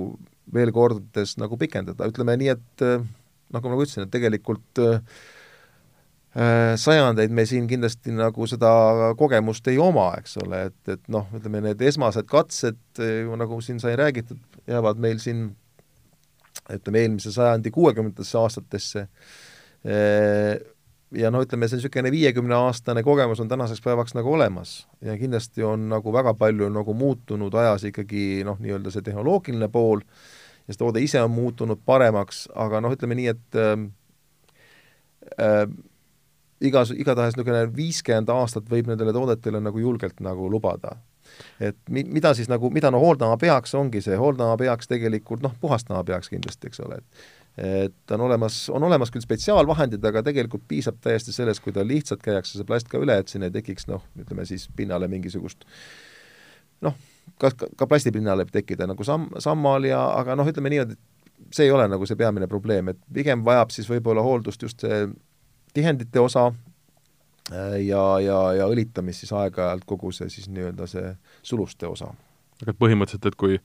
[0.54, 3.04] veel kordades nagu pikendada, ütleme nii, et äh,
[3.54, 5.02] nagu ma ütlesin, et tegelikult äh,
[6.38, 8.72] äh, sajandeid me siin kindlasti nagu seda
[9.20, 12.80] kogemust ei oma, eks ole, et, et noh, ütleme need esmased katsed,
[13.42, 14.40] nagu siin sai räägitud,
[14.70, 15.50] jäävad meil siin
[16.68, 19.08] ütleme, eelmise sajandi kuuekümnendatesse aastatesse
[21.12, 25.90] ja no ütleme, see niisugune viiekümneaastane kogemus on tänaseks päevaks nagu olemas ja kindlasti on
[25.90, 30.04] nagu väga palju nagu muutunud ajas ikkagi noh, nii-öelda see tehnoloogiline pool
[30.68, 33.76] ja see toode ise on muutunud paremaks, aga noh, ütleme nii, et äh,
[35.40, 35.64] äh,
[36.62, 40.98] igas, igatahes niisugune viiskümmend aastat võib nendele toodetele nagu julgelt nagu lubada.
[41.60, 45.56] et mi-, mida siis nagu, mida no hooldama peaks, ongi see, hooldama peaks tegelikult noh,
[45.62, 50.68] puhastama peaks kindlasti, eks ole, et et on olemas, on olemas küll spetsiaalvahendid, aga tegelikult
[50.70, 53.90] piisab täiesti sellest, kui ta lihtsalt käiakse see plast ka üle, et siin ei tekiks
[53.90, 55.66] noh, ütleme siis pinnale mingisugust
[56.86, 56.98] noh,
[57.42, 61.66] ka, ka plastipinnale võib tekkida nagu samm, sammal ja aga noh, ütleme niimoodi, et see
[61.66, 65.06] ei ole nagu see peamine probleem, et pigem vajab siis võib-olla hooldust just see
[65.74, 66.52] tihendite osa,
[67.52, 71.14] Äh, ja, ja, ja õlitamist siis aeg-ajalt kogu see siis nii-öelda see
[71.48, 72.12] suluste osa.
[72.62, 73.60] aga põhimõtteliselt, et kui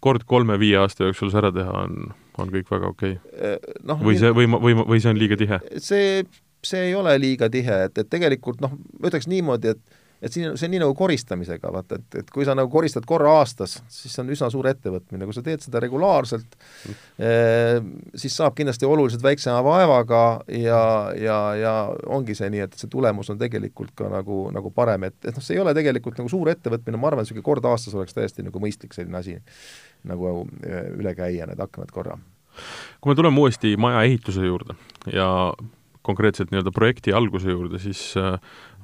[0.00, 3.52] kord kolme-viie aasta jooksul see ära teha, on, on kõik väga okei okay.
[3.52, 5.60] Äh, no, või see, või, või, või see on liiga tihe?
[5.82, 6.22] see,
[6.64, 10.52] see ei ole liiga tihe, et, et tegelikult noh, ma ütleks niimoodi, et et siin,
[10.54, 14.14] see on nii nagu koristamisega, vaata, et, et kui sa nagu koristad korra aastas, siis
[14.14, 17.78] see on üsna suur ettevõtmine, kui sa teed seda regulaarselt mm., eh,
[18.22, 20.22] siis saab kindlasti oluliselt väiksema vaevaga
[20.54, 20.82] ja,
[21.18, 21.74] ja, ja
[22.06, 25.42] ongi see nii, et see tulemus on tegelikult ka nagu, nagu parem, et, et noh,
[25.42, 28.62] see ei ole tegelikult nagu suur ettevõtmine, ma arvan, niisugune kord aastas oleks täiesti nagu
[28.62, 29.38] mõistlik selline asi
[30.08, 32.18] nagu eh, üle käia, need aknad korra.
[33.00, 34.76] kui me tuleme uuesti maja ehituse juurde
[35.12, 35.52] ja
[36.02, 38.34] konkreetselt nii-öelda projekti alguse juurde, siis äh,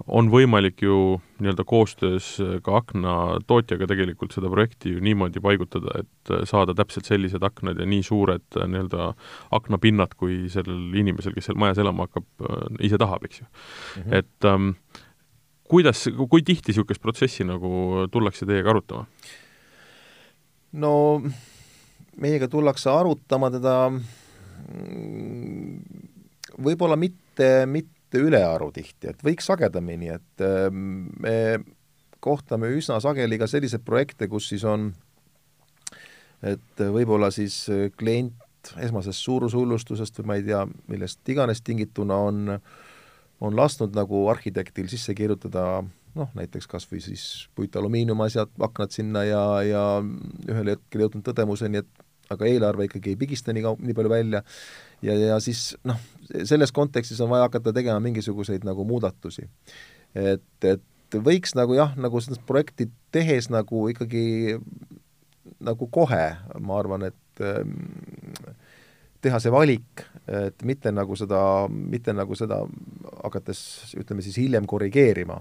[0.06, 6.32] on võimalik ju nii-öelda koostöös äh, ka aknatootjaga tegelikult seda projekti ju niimoodi paigutada, et
[6.34, 9.10] äh, saada täpselt sellised aknad ja nii suured nii-öelda
[9.58, 12.28] aknapinnad, kui sellel inimesel, kes seal majas elama hakkab,
[12.86, 14.02] ise tahab, eks ju mm.
[14.02, 14.16] -hmm.
[14.22, 14.70] et ähm,
[15.68, 19.06] kuidas, kui tihti niisugust protsessi nagu tullakse teiega arutama?
[20.72, 21.22] No
[22.18, 25.78] meiega tullakse arutama teda mm,
[26.64, 31.36] võib-olla mitte, mitte ülearu tihti, et võiks sagedamini, et ähm, me
[32.20, 34.90] kohtame üsna sageli ka selliseid projekte, kus siis on,
[36.42, 38.34] et võib-olla siis klient
[38.82, 42.58] esmasest suurushullustusest või ma ei tea, millest iganes tingituna on,
[43.40, 45.84] on lasknud nagu arhitektil sisse kirjutada
[46.18, 49.86] noh, näiteks kas või siis puitalumiiniumasjad, aknad sinna ja, ja
[50.48, 54.42] ühel hetkel jõudnud tõdemuseni, et aga eelarve ikkagi ei pigista nii kau-, nii palju välja
[55.02, 55.98] ja, ja siis noh,
[56.48, 59.48] selles kontekstis on vaja hakata tegema mingisuguseid nagu muudatusi.
[60.14, 64.58] et, et võiks nagu jah, nagu seda projekti tehes nagu ikkagi
[65.64, 66.24] nagu kohe,
[66.60, 67.72] ma arvan, et ähm,
[69.24, 72.60] teha see valik, et mitte nagu seda, mitte nagu seda
[73.24, 75.40] hakates ütleme siis hiljem korrigeerima.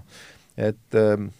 [0.58, 1.30] Et ähm,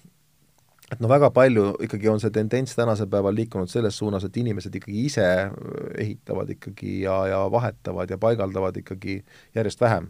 [0.93, 4.79] et noh, väga palju ikkagi on see tendents tänasel päeval liikunud selles suunas, et inimesed
[4.81, 5.51] ikkagi ise äh,
[6.05, 9.21] ehitavad ikkagi ja, ja vahetavad ja paigaldavad ikkagi
[9.57, 10.09] järjest vähem.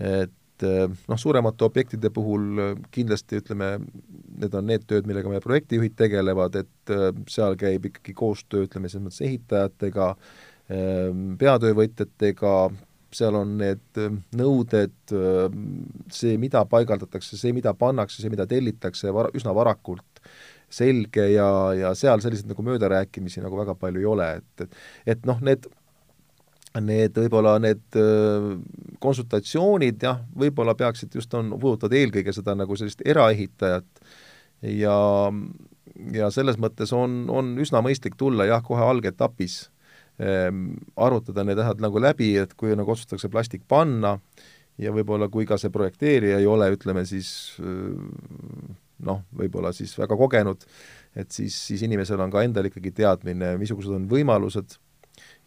[0.00, 3.72] et äh, noh, suuremate objektide puhul äh, kindlasti ütleme,
[4.42, 6.94] need on need tööd, millega meie projektijuhid tegelevad, et
[7.28, 10.14] seal käib ikkagi koostöö, ütleme selles mõttes ehitajatega,
[11.40, 12.52] peatöövõtjatega,
[13.16, 15.42] seal on need äh, nõuded, äh,
[16.14, 20.22] see, mida paigaldatakse, see, mida pannakse, see, mida tellitakse var-, üsna varakult
[20.70, 25.26] selge ja, ja seal selliseid nagu möödarääkimisi nagu väga palju ei ole, et, et et
[25.26, 25.66] noh, need
[26.78, 28.52] need võib-olla need äh,
[29.02, 34.04] konsultatsioonid jah, võib-olla peaksid just on, puudutavad eelkõige seda nagu sellist eraehitajat
[34.78, 34.96] ja
[36.14, 39.64] ja selles mõttes on, on üsna mõistlik tulla jah, kohe algetapis
[40.20, 44.18] arutada need asjad nagu läbi, et kui nagu otsustatakse plastik panna
[44.80, 50.64] ja võib-olla kui ka see projekteerija ei ole, ütleme siis noh, võib-olla siis väga kogenud,
[51.16, 54.76] et siis, siis inimesel on ka endal ikkagi teadmine, missugused on võimalused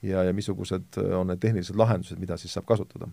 [0.03, 3.07] ja, ja missugused äh, on need tehnilised lahendused, mida siis saab kasutada.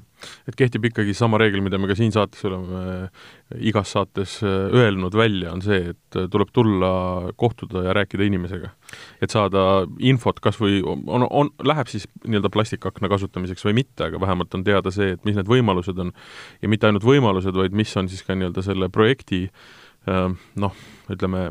[0.48, 3.24] et kehtib ikkagi sama reegel, mida me ka siin saates oleme äh,
[3.70, 6.92] igas saates äh, öelnud välja, on see, et tuleb tulla,
[7.40, 8.72] kohtuda ja rääkida inimesega.
[9.22, 14.20] et saada infot kas või on, on, läheb siis nii-öelda plastikakna kasutamiseks või mitte, aga
[14.20, 16.12] vähemalt on teada see, et mis need võimalused on
[16.62, 19.46] ja mitte ainult võimalused, vaid mis on siis ka nii-öelda selle projekti
[20.56, 20.76] noh,
[21.12, 21.50] ütleme,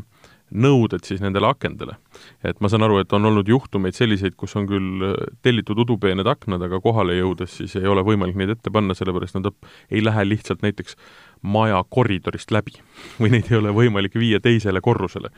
[0.49, 1.95] nõuded siis nendele akendele.
[2.43, 6.27] et ma saan aru, et on olnud juhtumeid selliseid, kus on küll äh, tellitud udupeened
[6.27, 9.51] aknad, aga kohale jõudes siis ei ole võimalik neid ette panna, sellepärast nad
[9.89, 10.97] ei lähe lihtsalt näiteks
[11.41, 12.77] maja koridorist läbi
[13.21, 15.29] või neid ei ole võimalik viia teisele korrusele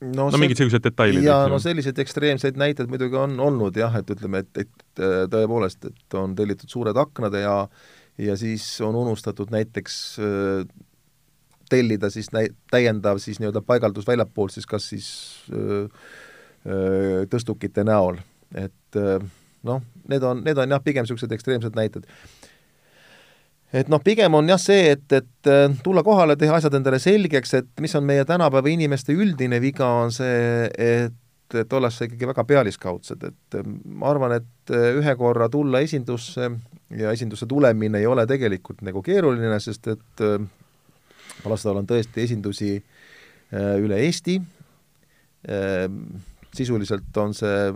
[0.00, 1.22] no, no see, mingid sellised detailid.
[1.26, 6.18] jaa, no selliseid ekstreemseid näiteid muidugi on olnud jah, et ütleme, et, et tõepoolest, et
[6.18, 7.62] on tellitud suured aknad ja
[8.18, 10.66] ja siis on unustatud näiteks äh,
[11.72, 15.10] tellida siis näi-, täiendav siis nii-öelda paigaldus väljapoolt siis kas siis
[15.52, 15.86] öö,
[16.66, 18.20] öö, tõstukite näol,
[18.54, 18.98] et
[19.68, 22.06] noh, need on, need on jah, pigem niisugused ekstreemsed näited.
[23.72, 25.52] et noh, pigem on jah see, et, et
[25.84, 30.14] tulla kohale, teha asjad endale selgeks, et mis on meie tänapäeva inimeste üldine viga, on
[30.14, 31.16] see, et
[31.56, 33.54] et ollakse ikkagi väga pealiskaudsed, et
[33.88, 36.50] ma arvan, et ühe korra tulla esindusse
[36.98, 40.24] ja esindusse tulemine ei ole tegelikult nagu keeruline, sest et
[41.42, 42.72] Palassaarel on tõesti esindusi
[43.54, 44.38] üle Eesti,
[46.54, 47.68] sisuliselt on see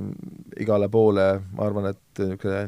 [0.60, 2.64] igale poole, ma arvan, et niisugune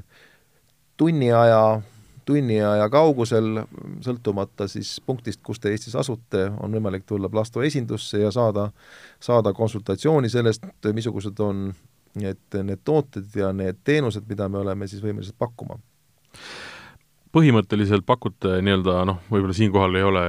[0.97, 1.81] tunni aja,
[2.25, 3.65] tunni aja kaugusel,
[4.05, 8.69] sõltumata siis punktist, kus te Eestis asute, on võimalik tulla Plasto esindusse ja saada,
[9.21, 11.67] saada konsultatsiooni sellest, missugused on
[12.21, 15.81] need, need tooted ja need teenused, mida me oleme siis võimelised pakkuma.
[17.35, 20.25] Põhimõtteliselt pakute nii-öelda noh, võib-olla siinkohal ei ole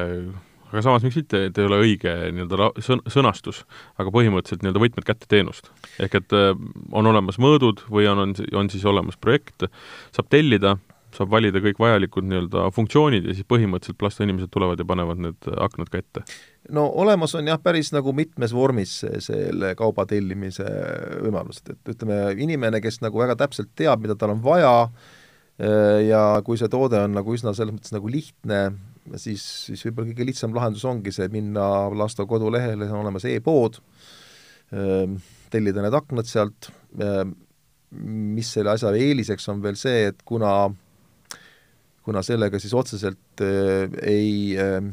[0.76, 3.64] aga samas miks mitte, et ei ole õige nii-öelda sõn-, sõnastus,
[4.02, 5.72] aga põhimõtteliselt nii-öelda võtmed kätte teenust.
[6.04, 6.52] ehk et äh,
[6.92, 9.70] on olemas mõõdud või on, on, on siis olemas projekt,
[10.16, 10.76] saab tellida,
[11.16, 15.92] saab valida kõik vajalikud nii-öelda funktsioonid ja siis põhimõtteliselt plastoinimesed tulevad ja panevad need aknad
[15.92, 16.26] ka ette?
[16.76, 20.66] no olemas on jah, päris nagu mitmes vormis see, selle kauba tellimise
[21.24, 24.74] võimalused, et ütleme, inimene, kes nagu väga täpselt teab, mida tal on vaja,
[25.62, 28.66] äh, ja kui see toode on nagu üsna selles mõttes nagu lihtne,
[29.22, 33.80] siis, siis võib-olla kõige lihtsam lahendus ongi see, minna Lasto kodulehele, on olemas e-pood,
[34.74, 35.18] ehm,
[35.54, 37.36] tellida need aknad sealt, ehm,
[38.36, 40.56] mis selle asja eeliseks on veel see, et kuna
[42.06, 44.84] kuna sellega siis otseselt äh, ei äh,,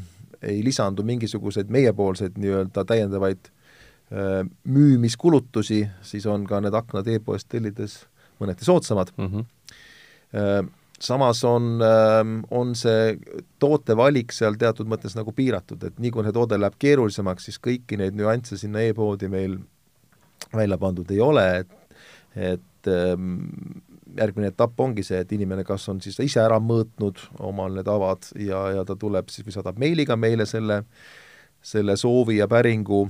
[0.43, 8.01] ei lisandu mingisuguseid meiepoolseid nii-öelda täiendavaid äh, müümiskulutusi, siis on ka need aknad e-poest tellides
[8.41, 9.29] mõneti soodsamad mm.
[9.29, 13.17] -hmm samas on, ähm, on see
[13.59, 17.99] tootevalik seal teatud mõttes nagu piiratud, et nii kui see toode läheb keerulisemaks, siis kõiki
[17.99, 19.57] neid nüansse sinna e-poodi meil
[20.53, 21.79] välja pandud ei ole, et
[22.33, 23.35] et ähm,
[24.17, 28.25] järgmine etapp ongi see, et inimene kas on siis ise ära mõõtnud omal need avad
[28.41, 30.81] ja, ja ta tuleb siis või saadab meiliga meile selle,
[31.61, 33.05] selle soovi ja päringu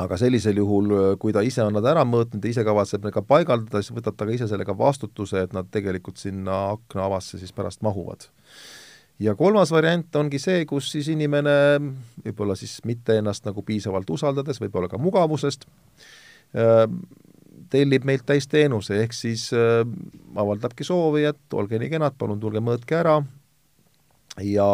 [0.00, 3.24] aga sellisel juhul, kui ta ise on nad ära mõõtnud ja ise kavatseb need ka
[3.26, 7.52] paigaldada, siis võtab ta ka ise sellega vastutuse, et nad tegelikult sinna akna avasse siis
[7.52, 8.28] pärast mahuvad.
[9.22, 11.52] ja kolmas variant ongi see, kus siis inimene
[12.24, 15.68] võib-olla siis mitte ennast nagu piisavalt usaldades, võib-olla ka mugavusest,
[16.56, 16.86] äh,
[17.70, 19.84] tellib meilt täisteenuse, ehk siis äh,
[20.36, 23.20] avaldabki soovi, et olge nii kenad, palun tulge mõõtke ära
[24.40, 24.68] ja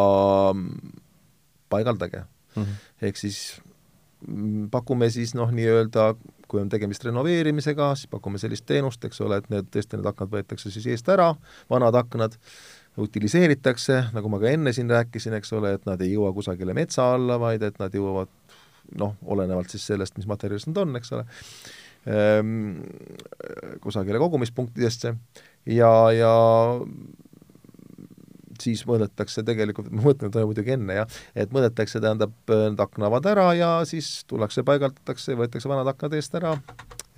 [1.69, 2.63] paigaldage mm.
[2.63, 2.77] -hmm.
[3.03, 3.59] ehk siis
[4.71, 6.13] pakume siis noh, nii-öelda
[6.49, 10.33] kui on tegemist renoveerimisega, siis pakume sellist teenust, eks ole, et need, tõesti need aknad
[10.33, 11.29] võetakse siis eest ära,
[11.71, 12.39] vanad aknad,
[12.99, 17.13] utiliseeritakse, nagu ma ka enne siin rääkisin, eks ole, et nad ei jõua kusagile metsa
[17.15, 18.33] alla, vaid et nad jõuavad
[18.99, 21.27] noh, olenevalt siis sellest, mis materjalist nad on, eks ole,
[22.09, 22.81] ehm,
[23.85, 25.15] kusagile kogumispunktidesse.
[25.69, 26.33] Ja, ja
[28.63, 33.73] siis mõõdetakse tegelikult, mõõtmine toimub muidugi enne jah, et mõõdetakse, tähendab, need aknavad ära ja
[33.89, 36.57] siis tullakse, paigaldatakse, võetakse vanad aknad eest ära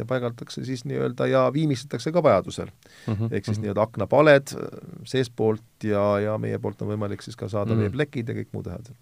[0.00, 3.14] ja paigaldatakse siis nii-öelda ja viimistletakse ka vajadusel mm.
[3.14, 3.28] -hmm.
[3.30, 3.64] ehk siis mhm.
[3.64, 4.54] nii-öelda aknapaled
[5.04, 7.82] seestpoolt ja, ja meie poolt on võimalik siis ka saada mm -hmm.
[7.82, 8.96] veeplekid ja kõik muud asjad.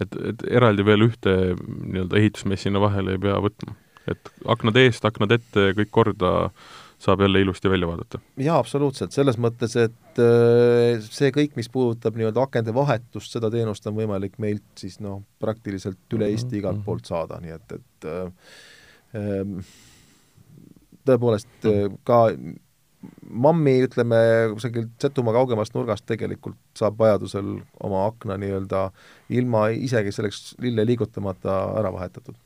[0.00, 1.36] et, et eraldi veel ühte
[1.66, 3.76] nii-öelda ehitusmessina vahele ei pea võtma?
[4.10, 6.50] et aknad eest, aknad ette, kõik korda
[6.98, 8.18] saab jälle ilusti välja vaadata.
[8.40, 13.86] jaa, absoluutselt, selles mõttes, et äh, see kõik, mis puudutab nii-öelda akende vahetust, seda teenust
[13.86, 16.86] on võimalik meilt siis noh, praktiliselt üle Eesti mhm, igalt mhm.
[16.86, 18.54] poolt saada, nii et, et äh,
[19.20, 19.58] ähm,
[21.06, 22.22] tõepoolest äh, ka
[23.26, 24.18] mammi, ütleme,
[24.54, 28.88] kusagilt Setomaa kaugemast nurgast tegelikult saab vajadusel oma akna nii-öelda
[29.36, 32.38] ilma isegi selleks lille liigutamata ära vahetatud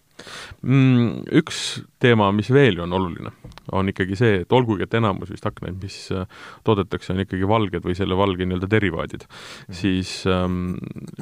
[0.62, 1.24] mm,.
[1.40, 3.32] Üks teema, mis veel on oluline,
[3.76, 6.28] on ikkagi see, et olgugi, et enamus vist aknaid, mis äh,
[6.66, 10.74] toodetakse, on ikkagi valged või selle valge nii-öelda derivaadid mm, siis ähm,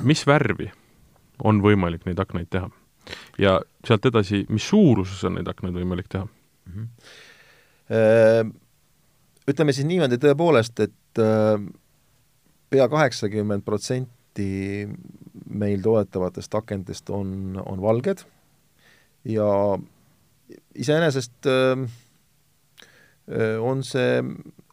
[0.05, 0.70] mis värvi
[1.49, 2.70] on võimalik neid aknaid teha?
[3.40, 6.72] ja sealt edasi, mis suuruses on neid aknaid võimalik teha mm?
[6.74, 8.57] -hmm.
[9.49, 11.62] Ütleme siis niimoodi tõepoolest, et äh,
[12.70, 14.88] pea kaheksakümmend protsenti
[15.49, 18.26] meil toodetavatest akendest on, on valged
[19.24, 19.48] ja
[20.78, 21.88] iseenesest ähm,
[23.30, 24.22] äh, on see,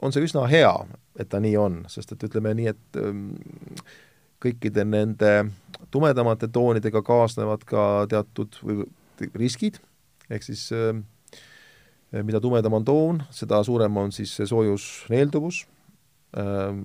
[0.02, 0.74] on see üsna hea,
[1.20, 3.28] et ta nii on, sest et ütleme nii, et ähm,
[4.44, 5.34] kõikide nende
[5.92, 8.60] tumedamate toonidega kaasnevad ka teatud
[9.36, 9.80] riskid,
[10.30, 10.94] ehk siis äh,
[12.24, 15.66] mida tumedam on toon, seda suurem on siis see soojusneelduvus.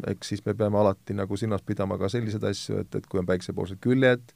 [0.07, 3.27] Eks siis me peame alati nagu silmas pidama ka selliseid asju, et, et kui on
[3.27, 4.31] päiksepoolsed küljed,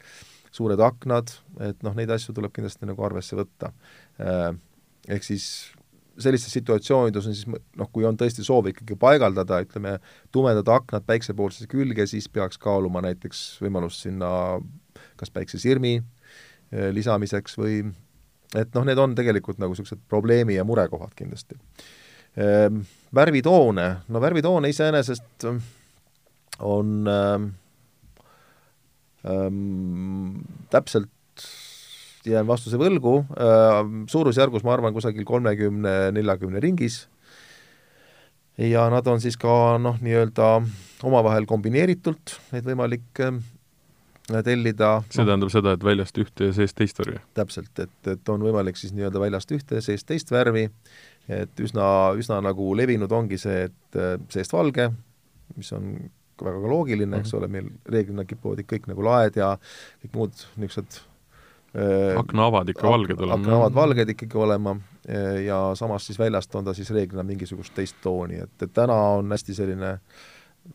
[0.55, 1.33] suured aknad,
[1.67, 3.73] et noh, neid asju tuleb kindlasti nagu arvesse võtta.
[4.23, 4.53] Äh,
[5.17, 5.49] ehk siis
[6.21, 9.97] sellistes situatsioonides on siis noh, kui on tõesti soov ikkagi paigaldada, ütleme,
[10.35, 14.31] tumedad aknad päiksepoolsesse külge, siis peaks kaaluma näiteks võimalust sinna
[15.19, 17.81] kas päiksesirmi äh, lisamiseks või
[18.55, 21.59] et noh, need on tegelikult nagu niisugused probleemi ja murekohad kindlasti.
[22.39, 22.69] Äh,
[23.15, 25.49] värvitoone, no värvitoone iseenesest
[26.63, 27.51] on äh,
[30.73, 31.45] täpselt,
[32.29, 33.19] jään vastuse võlgu,
[34.13, 37.05] suurusjärgus ma arvan, kusagil kolmekümne, neljakümne ringis
[38.59, 40.49] ja nad on siis ka noh, nii-öelda
[41.07, 43.25] omavahel kombineeritult neid võimalik
[44.45, 45.03] tellida.
[45.11, 47.21] see no, tähendab seda, et väljast ühte ja seest teist värvi?
[47.37, 50.69] täpselt, et, et on võimalik siis nii-öelda väljast ühte ja seest teist värvi,
[51.29, 51.87] et üsna,
[52.19, 54.91] üsna nagu levinud ongi see, et äh, seest valge,
[55.59, 55.97] mis on
[56.43, 57.21] väga ka loogiline mm, -hmm.
[57.21, 57.39] eks mhm.
[57.39, 59.55] ole, meil reeglina kipuvad kõik nagu laed ja
[60.03, 61.01] kõik muud niisugused
[61.77, 63.41] äh, aknaavad ikka valged olema.
[63.41, 64.77] aknaavad valged ikkagi olema
[65.45, 69.31] ja samas siis väljast on ta siis reeglina mingisugust teist tooni, et, et täna on
[69.31, 69.99] hästi selline,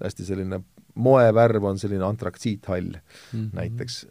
[0.04, 0.62] hästi selline
[0.94, 3.50] moevärv on selline antraksiithall mm -hmm.
[3.54, 4.08] näiteks.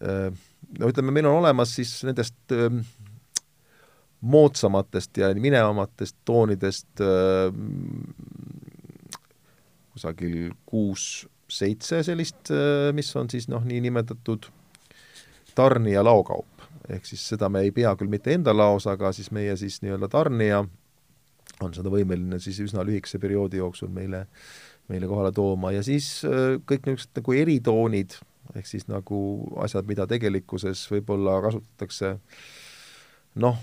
[0.79, 2.71] No ütleme, meil on olemas siis nendest öö,
[4.21, 7.01] moodsamatest ja minevamatest toonidest
[9.93, 10.51] kusagil
[11.49, 12.51] kuus-seitse sellist,
[12.93, 14.51] mis on siis noh, niinimetatud
[15.57, 16.47] tarni- ja laokaup.
[16.89, 20.09] Ehk siis seda me ei pea küll mitte enda laos, aga siis meie siis nii-öelda
[20.09, 20.63] tarnija
[21.61, 24.27] on seda võimeline siis üsna lühikese perioodi jooksul meile,
[24.89, 25.73] meile kohale tooma.
[25.73, 28.19] Ja siis äh, kõik niisugused nagu eritoonid,
[28.55, 29.19] ehk siis nagu
[29.65, 32.15] asjad, mida tegelikkuses võib-olla kasutatakse
[33.43, 33.59] noh,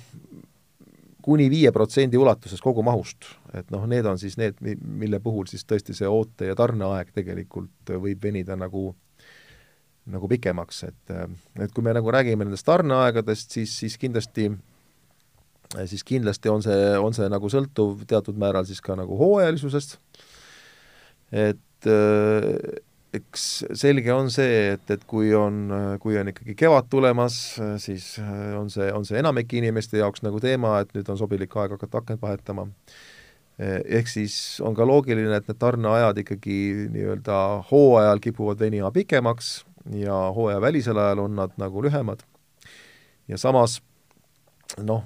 [1.25, 3.25] kuni viie protsendi ulatuses kogu mahust,
[3.57, 7.95] et noh, need on siis need, mille puhul siis tõesti see oote- ja tarneaeg tegelikult
[8.05, 8.91] võib venida nagu
[10.05, 11.13] nagu pikemaks, et,
[11.57, 14.51] et kui me nagu räägime nendest tarneaegadest, siis, siis kindlasti
[15.89, 19.97] siis kindlasti on see, on see nagu sõltuv teatud määral siis ka nagu hooajalisusest,
[21.33, 21.89] et
[23.15, 23.45] eks
[23.77, 25.69] selge on see, et, et kui on,
[26.03, 27.37] kui on ikkagi kevad tulemas,
[27.81, 28.15] siis
[28.57, 32.01] on see, on see enamike inimeste jaoks nagu teema, et nüüd on sobilik aeg hakata
[32.01, 32.67] akent vahetama.
[33.57, 36.57] ehk siis on ka loogiline, et need tarneajad ikkagi
[36.91, 37.37] nii-öelda
[37.71, 39.57] hooajal kipuvad venima pikemaks
[39.95, 42.23] ja hooajavälisel ajal on nad nagu lühemad.
[43.27, 43.79] ja samas
[44.83, 45.05] noh,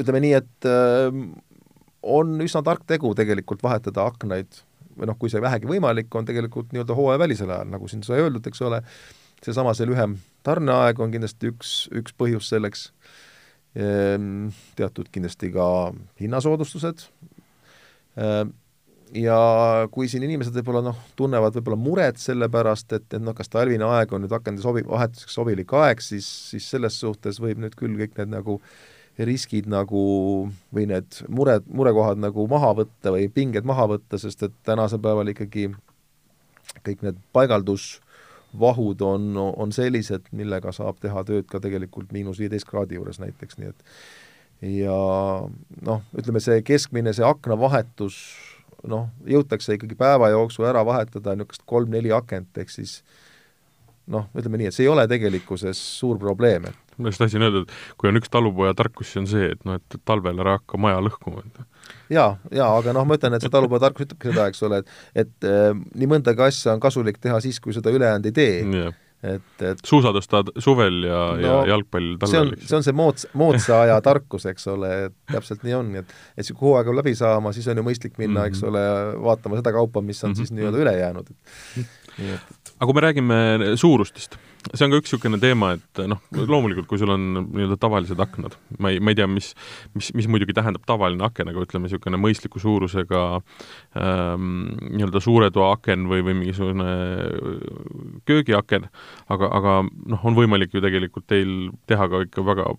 [0.00, 1.14] ütleme nii, et äh,
[2.02, 4.62] on üsna tark tegu tegelikult vahetada aknaid
[4.98, 8.46] või noh, kui see vähegi võimalik, on tegelikult nii-öelda hooajavälisel ajal, nagu siin sai öeldud,
[8.50, 8.80] eks ole,
[9.44, 12.88] seesama, see lühem tarneaeg on kindlasti üks, üks põhjus selleks,
[13.76, 15.66] ehm, teatud kindlasti ka
[16.20, 17.08] hinnasoodustused,
[18.20, 18.54] ehm,
[19.14, 19.38] ja
[19.94, 23.86] kui siin inimesed võib-olla noh, tunnevad võib-olla muret selle pärast, et, et noh, kas talvine
[23.96, 27.96] aeg on nüüd akende sobi-, vahetuseks sobilik aeg, siis, siis selles suhtes võib nüüd küll
[28.00, 28.58] kõik need nagu
[29.18, 30.04] riskid nagu
[30.74, 35.30] või need mured, murekohad nagu maha võtta või pinged maha võtta, sest et tänasel päeval
[35.30, 35.68] ikkagi
[36.84, 42.98] kõik need paigaldusvahud on, on sellised, millega saab teha tööd ka tegelikult miinus viieteist kraadi
[42.98, 43.86] juures näiteks, nii et
[44.84, 44.96] ja
[45.84, 48.18] noh, ütleme see keskmine, see aknavahetus
[48.88, 52.98] noh, jõutakse ikkagi päeva jooksul ära vahetada niisugust kolm-neli akent, ehk siis
[54.10, 57.64] noh, ütleme nii, et see ei ole tegelikkuses suur probleem, et ma just tahtsin öelda,
[57.64, 60.80] et kui on üks talupoja tarkus, siis on see, et noh, et talvel ära hakka
[60.80, 61.44] maja lõhkuma.
[62.12, 65.24] jaa, jaa, aga noh, ma ütlen, et see talupoja tarkus ütlebki seda, eks ole, et
[65.24, 69.00] et äh, nii mõndagi asja on kasulik teha siis, kui seda ülejäänud ei tee yeah
[69.24, 72.32] et, et suusatust suvel ja no,, ja jalgpall talvel.
[72.32, 75.92] see on, see on see moods, moodsa aja tarkus, eks ole, et täpselt nii on,
[76.00, 78.52] et et niisugune hooaeg on läbi saama, siis on ju mõistlik minna mm, -hmm.
[78.52, 78.84] eks ole,
[79.24, 80.36] vaatama seda kaupa, mis on mm -hmm.
[80.36, 81.30] siis nii-öelda üle jäänud.
[82.18, 83.38] nii et, et aga kui me räägime
[83.80, 84.36] suurustest,
[84.72, 88.56] see on ka üks niisugune teema, et noh, loomulikult, kui sul on nii-öelda tavalised aknad,
[88.80, 89.50] ma ei, ma ei tea, mis,
[89.96, 93.24] mis, mis muidugi tähendab tavaline aken, aga ütleme, niisugune mõistliku suurusega
[94.00, 94.48] ähm,
[94.88, 96.88] nii-öelda suure toa aken või, või mingisugune
[98.30, 98.88] köögiaken,
[99.34, 101.54] aga, aga noh, on võimalik ju tegelikult teil
[101.90, 102.70] teha ka ikka väga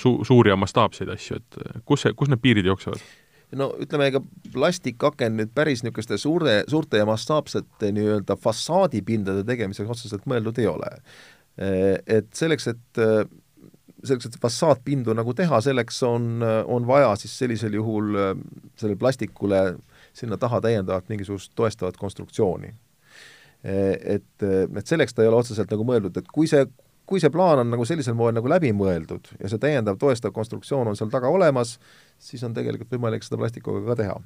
[0.00, 3.02] su-, suuri ja mastaapseid asju, et kus see, kus need piirid jooksevad?
[3.56, 4.20] No ütleme, ega
[4.52, 10.90] plastikaken nüüd päris niisuguste suure, suurte ja mastaapsete nii-öelda fassaadipindade tegemiseks otseselt mõeldud ei ole.
[11.58, 13.00] Et selleks, et
[14.04, 18.12] selleks, et fassaadpindu nagu teha, selleks on, on vaja siis sellisel juhul
[18.78, 19.62] sellele plastikule
[20.16, 22.70] sinna taha täiendavat mingisugust toestavat konstruktsiooni.
[23.64, 26.62] Et, et selleks ta ei ole otseselt nagu mõeldud, et kui see
[27.08, 30.90] kui see plaan on nagu sellisel moel nagu läbi mõeldud ja see täiendav toestav konstruktsioon
[30.90, 31.78] on seal taga olemas,
[32.18, 34.16] siis on tegelikult võimalik seda plastikuga ka teha.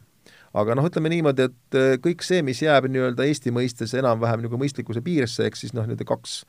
[0.59, 4.61] aga noh, ütleme niimoodi, et äh, kõik see, mis jääb nii-öelda Eesti mõistes enam-vähem nagu
[4.61, 6.43] mõistlikkuse piiresse, ehk siis noh, nii-öelda kaks,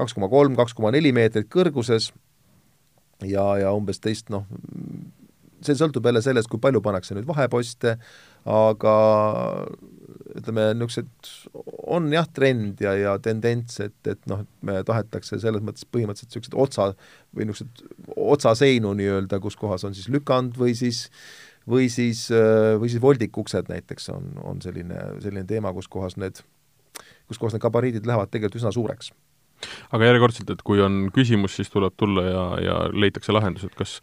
[0.00, 2.10] kaks koma kolm, kaks koma neli meetrit kõrguses
[3.24, 4.46] ja, ja umbes teist noh,
[5.64, 7.96] see sõltub jälle sellest, kui palju pannakse nüüd vaheposte,
[8.46, 8.96] aga
[10.38, 11.56] ütleme, niisugused
[11.86, 16.56] on jah, trend ja, ja tendents, et, et noh, me tahetakse selles mõttes põhimõtteliselt niisugused
[16.66, 16.88] otsa
[17.36, 21.06] või niisugused otsaseinu nii-öelda, kus kohas on siis lükand või siis
[21.66, 22.28] või siis,
[22.80, 26.38] või siis voldikuksed näiteks on, on selline, selline teema, kus kohas need,
[27.26, 29.10] kus kohas need gabariidid lähevad tegelikult üsna suureks.
[29.96, 33.98] Aga järjekordselt, et kui on küsimus, siis tuleb tulla ja, ja leitakse lahendus, et kas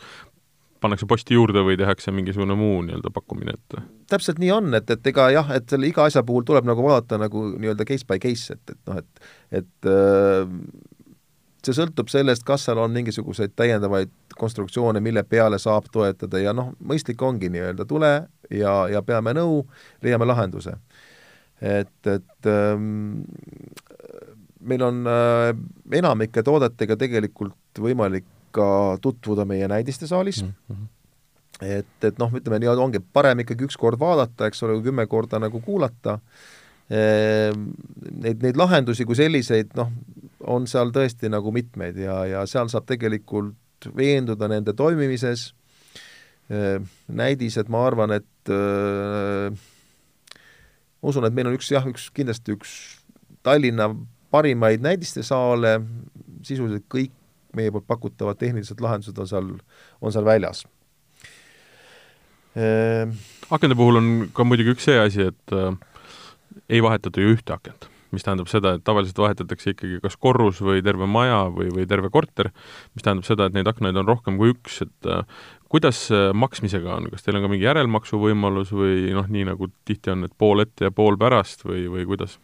[0.83, 3.77] pannakse posti juurde või tehakse mingisugune muu nii-öelda pakkumine, et
[4.11, 7.19] täpselt nii on, et, et ega jah, et selle iga asja puhul tuleb nagu vaadata
[7.21, 10.49] nagu nii-öelda case by case, et, et noh, et et äh,
[11.63, 16.73] see sõltub sellest, kas seal on mingisuguseid täiendavaid konstruktsioone, mille peale saab toetada ja noh,
[16.83, 18.13] mõistlik ongi nii-öelda tule
[18.51, 19.63] ja, ja peame nõu,
[20.03, 20.75] leiame lahenduse.
[21.61, 23.13] et, et ähm,
[24.59, 25.53] meil on äh,
[25.99, 30.87] enamike toodetega tegelikult võimalik ka tutvuda meie näidistesaalis mm, -hmm.
[31.61, 35.07] et, et noh, ütleme nii-öelda ongi parem ikkagi üks kord vaadata, eks ole, kui kümme
[35.07, 36.19] korda nagu kuulata.
[36.93, 37.69] Ehm,,
[38.11, 39.91] neid, neid lahendusi kui selliseid, noh,
[40.43, 45.53] on seal tõesti nagu mitmeid ja, ja seal saab tegelikult veenduda nende toimimises,
[46.51, 49.53] ehm, näidised, ma arvan, et öö,
[51.01, 52.73] ma usun, et meil on üks jah, üks kindlasti üks
[53.43, 53.89] Tallinna
[54.31, 55.77] parimaid näidistesaale,
[56.47, 57.11] sisuliselt kõik
[57.57, 59.49] meie poolt pakutavad tehnilised lahendused on seal,
[60.01, 60.65] on seal väljas
[62.55, 63.15] ehm..
[63.53, 65.73] akende puhul on ka muidugi üks see asi, et äh,
[66.69, 70.83] ei vahetata ju ühte akent mis tähendab seda, et tavaliselt vahetatakse ikkagi kas korrus või
[70.85, 72.51] terve maja või, või terve korter,
[72.93, 75.25] mis tähendab seda, et neid aknaid on rohkem kui üks, et äh,
[75.73, 76.05] kuidas
[76.37, 80.27] maksmisega on, kas teil on ka mingi järelmaksu võimalus või noh, nii nagu tihti on,
[80.27, 82.37] et pool ette ja pool pärast või, või kuidas?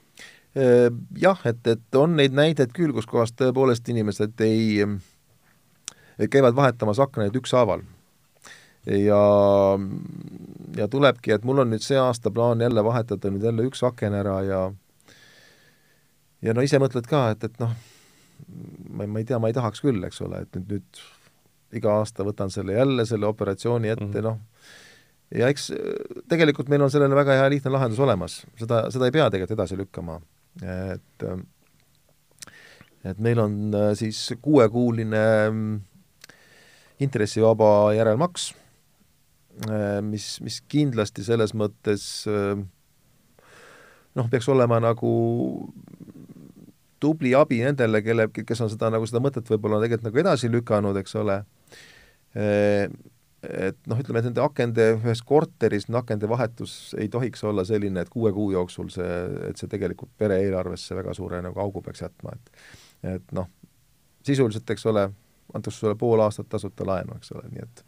[0.57, 0.89] Äh,
[1.21, 4.81] jah, et, et on neid näiteid küll, kus kohas tõepoolest inimesed ei,
[6.25, 7.83] käivad vahetamas aknaid ükshaaval.
[8.89, 9.19] ja,
[10.77, 14.15] ja tulebki, et mul on nüüd see aasta plaan jälle vahetada nüüd jälle üks aken
[14.17, 14.61] ära ja
[16.41, 17.75] ja no ise mõtled ka, et, et noh,
[18.89, 22.25] ma, ma ei tea, ma ei tahaks küll, eks ole, et nüüd, nüüd iga aasta
[22.25, 24.25] võtan selle jälle, selle operatsiooni ette mm, -hmm.
[24.25, 24.41] noh,
[25.35, 25.69] ja eks
[26.31, 29.77] tegelikult meil on sellele väga hea lihtne lahendus olemas, seda, seda ei pea tegelikult edasi
[29.77, 30.17] lükkama
[30.63, 31.25] et
[33.07, 35.75] et meil on äh, siis kuuekuuline mm,
[37.05, 38.49] intressivaba järelmaks,
[39.69, 42.59] äh, mis, mis kindlasti selles mõttes äh,
[44.19, 45.13] noh, peaks olema nagu
[46.99, 50.99] tubli abi nendele, kelle, kes on seda nagu seda mõtet võib-olla tegelikult nagu edasi lükanud,
[50.99, 51.37] eks ole,
[53.43, 58.11] et noh, ütleme, et nende akende ühes korteris akende vahetus ei tohiks olla selline, et
[58.11, 59.13] kuue kuu jooksul see,
[59.49, 63.47] et see tegelikult pere eelarvesse väga suure nagu augu peaks jätma, et et noh,
[64.27, 65.05] sisuliselt, eks ole,
[65.55, 67.83] antakse sulle pool aastat tasuta laenu, eks ole, nii et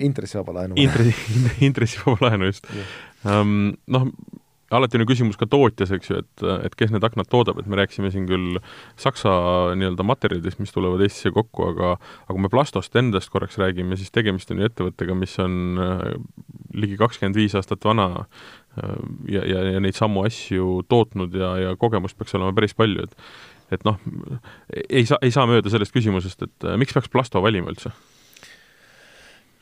[0.00, 0.78] intressivaba laenu.
[0.80, 1.12] Intressi,
[1.68, 2.64] intressivaba laenu, just.
[3.28, 4.08] Um, noh,
[4.76, 7.68] alati on ju küsimus ka tootjas, eks ju, et, et kes need aknad toodab, et
[7.70, 8.58] me rääkisime siin küll
[9.00, 9.32] Saksa
[9.78, 14.12] nii-öelda materjalidest, mis tulevad Eestisse kokku, aga aga kui me Plastost endast korraks räägime, siis
[14.14, 16.02] tegemist on ju ettevõttega, mis on äh,
[16.78, 18.96] ligi kakskümmend viis aastat vana äh,
[19.32, 23.16] ja, ja, ja neid samu asju tootnud ja, ja kogemust peaks olema päris palju, et
[23.72, 23.96] et noh,
[24.92, 27.94] ei saa, ei saa mööda sellest küsimusest, et äh, miks peaks Plasto valima üldse?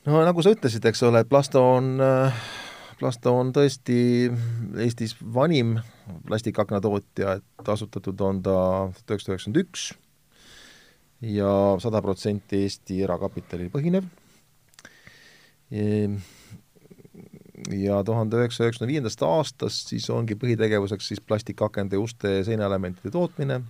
[0.06, 2.42] no nagu sa ütlesid, eks ole, et Plasto on äh
[3.00, 3.94] Plasto on tõesti
[4.84, 5.78] Eestis vanim
[6.28, 8.56] plastikaknatootja, et asutatud on ta
[8.92, 9.86] tuhat üheksasada üheksakümmend üks
[11.24, 14.04] ja sada protsenti Eesti erakapitalil põhinev.
[17.70, 23.62] ja tuhande üheksasaja üheksakümne viiendast aastast siis ongi põhitegevuseks siis plastikakende uste ja seinaelementide tootmine.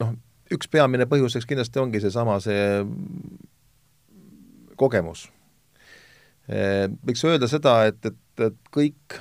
[0.00, 0.16] Noh,
[0.52, 3.54] üks peamine põhjus, eks kindlasti ongi seesama, see, sama, see
[4.76, 5.26] kogemus.
[6.48, 9.18] Eh, võiks öelda seda, et, et, et kõik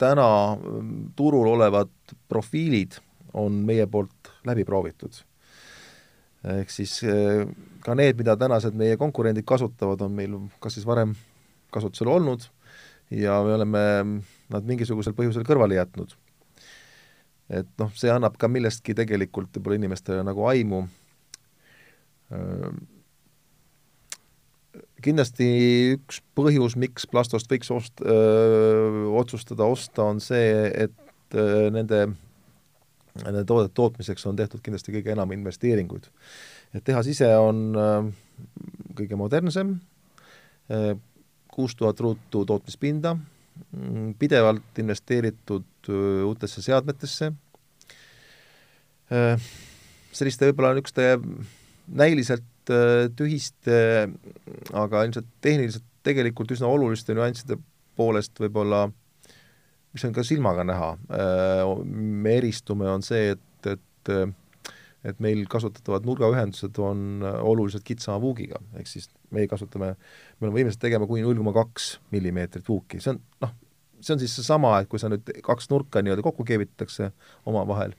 [0.00, 1.92] täna mm, turul olevad
[2.28, 2.98] profiilid
[3.36, 5.22] on meie poolt läbi proovitud.
[6.46, 7.46] ehk siis eh,
[7.82, 11.14] ka need, mida tänased meie konkurendid kasutavad, on meil kas siis varem
[11.72, 12.44] kasutusel olnud
[13.10, 13.82] ja me oleme
[14.52, 16.12] nad mingisugusel põhjusel kõrvale jätnud.
[17.48, 20.84] et noh, see annab ka millestki tegelikult võib-olla inimestele nagu aimu
[25.04, 25.46] kindlasti
[25.96, 28.04] üks põhjus, miks Plastost võiks ost-,
[29.20, 32.06] otsustada osta, on see, et öö, nende,
[33.22, 36.08] nende toodete tootmiseks on tehtud kindlasti kõige enam investeeringuid.
[36.74, 38.02] et tehas ise on öö,
[38.96, 39.76] kõige modernsem,
[41.52, 47.32] kuus tuhat ruutu tootmispinda, mm, pidevalt investeeritud öö, uutesse seadmetesse,
[49.06, 51.04] selliste võib-olla niisuguste
[51.86, 53.76] näiliselt Äh, tühiste,
[54.74, 57.60] aga ilmselt tehniliselt tegelikult üsna oluliste nüansside
[57.98, 58.88] poolest võib-olla,
[59.94, 64.12] mis on ka silmaga näha, äh, me eristume, on see, et, et
[65.06, 70.82] et meil kasutatavad nurgaühendused on oluliselt kitsama vuugiga, ehk siis meie kasutame, me oleme võimelised
[70.82, 73.52] tegema kuni null koma kaks millimeetrit vuuki, see on noh,
[74.00, 77.12] see on siis seesama, et kui sa nüüd kaks nurka nii-öelda kokku keevitatakse
[77.46, 77.94] omavahel,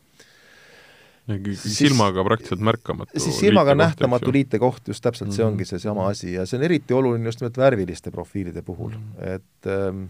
[1.56, 3.20] silmaga praktiliselt märkamatu.
[3.20, 6.96] siis silmaga nähtamatu liitekoht, just täpselt see ongi see sama asi ja see on eriti
[6.96, 10.08] oluline just nimelt värviliste profiilide puhul, et ähm,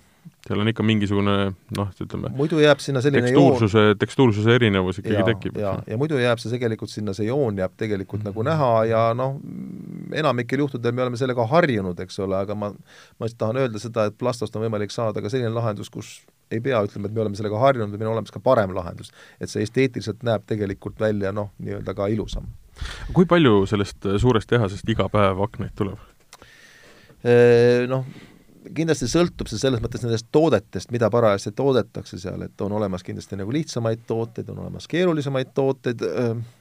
[0.47, 1.35] seal on ikka mingisugune
[1.77, 5.59] noh, ütleme muidu jääb sinna selline tekstuursuse, tekstuursuse erinevus ikkagi ja, tekib.
[5.61, 8.37] ja, ja muidu jääb see tegelikult sinna, see joon jääb tegelikult mm -hmm.
[8.37, 9.37] nagu näha ja noh,
[10.13, 14.05] enamikel juhtudel me oleme sellega harjunud, eks ole, aga ma, ma lihtsalt tahan öelda seda,
[14.05, 16.19] et plastost on võimalik saada ka selline lahendus, kus
[16.51, 19.11] ei pea ütlema, et me oleme sellega harjunud või meil on olemas ka parem lahendus.
[19.39, 22.47] et see esteetiliselt näeb tegelikult välja noh, nii-öelda ka ilusam.
[23.13, 26.01] kui palju sellest suurest tehasest iga päev aknaid tuleb?
[27.89, 28.05] Noh,
[28.75, 33.39] kindlasti sõltub see selles mõttes nendest toodetest, mida parajasti toodetakse seal, et on olemas kindlasti
[33.39, 36.03] nagu lihtsamaid tooteid, on olemas keerulisemaid tooteid,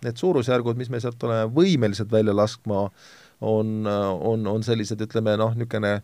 [0.04, 2.86] need suurusjärgud, mis me sealt oleme võimelised välja laskma,
[3.44, 5.98] on, on, on sellised, ütleme noh, niisugune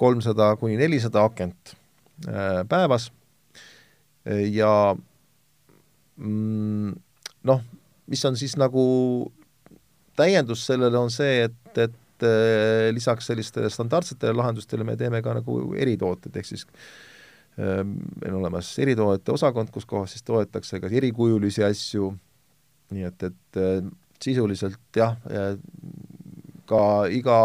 [0.00, 1.76] kolmsada kuni nelisada akent
[2.68, 3.10] päevas.
[4.52, 4.94] Ja
[6.16, 6.92] mm,
[7.48, 7.62] noh,
[8.06, 8.84] mis on siis nagu
[10.18, 15.58] täiendus sellele, on see, et, et äh, lisaks sellistele standardsetele lahendustele me teeme ka nagu
[15.78, 21.64] eritooted, ehk siis äh, meil on olemas eritoodete osakond, kus kohas siis toodetakse ka erikujulisi
[21.66, 22.12] asju,
[22.92, 23.80] nii et, et äh,
[24.22, 25.16] sisuliselt jah,
[26.70, 27.38] ka iga,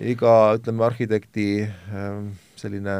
[0.00, 1.48] iga ütleme, arhitekti
[2.56, 2.94] selline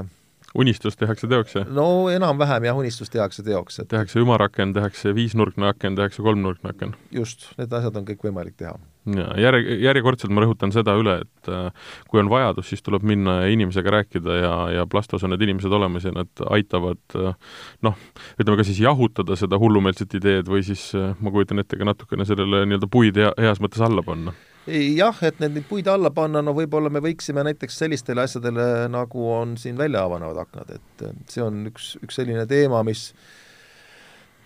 [0.54, 1.68] unistus tehakse teoks, jah?
[1.74, 6.94] no enam-vähem jah, unistus tehakse teoks, et tehakse ümaraken, tehakse viisnurkne aken, tehakse kolmnurkne aken?
[7.14, 8.76] just, need asjad on kõik võimalik teha.
[9.18, 13.40] ja järje, järjekordselt ma rõhutan seda üle, et äh, kui on vajadus, siis tuleb minna
[13.42, 18.00] ja inimesega rääkida ja, ja Plastos on need inimesed olemas ja nad aitavad äh, noh,
[18.38, 22.26] ütleme ka siis jahutada seda hullumeelset ideed või siis äh, ma kujutan ette ka natukene
[22.28, 24.34] sellele nii-öelda puid hea, heas mõttes alla panna
[24.66, 29.26] jah, et need neid puid alla panna, no võib-olla me võiksime näiteks sellistele asjadele, nagu
[29.32, 33.10] on siin välja avanevad aknad, et see on üks, üks selline teema, mis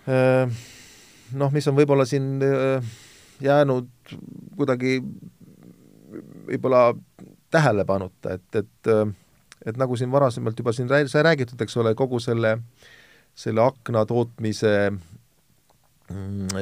[0.09, 0.59] äh,
[1.39, 2.91] noh, mis on võib-olla siin äh,
[3.43, 4.17] jäänud
[4.59, 4.99] kuidagi
[6.49, 6.89] võib-olla
[7.53, 9.07] tähelepanuta, et, et äh,
[9.65, 12.57] et nagu siin varasemalt juba siin sai räägitud, eks ole, kogu selle,
[13.35, 14.71] selle akna tootmise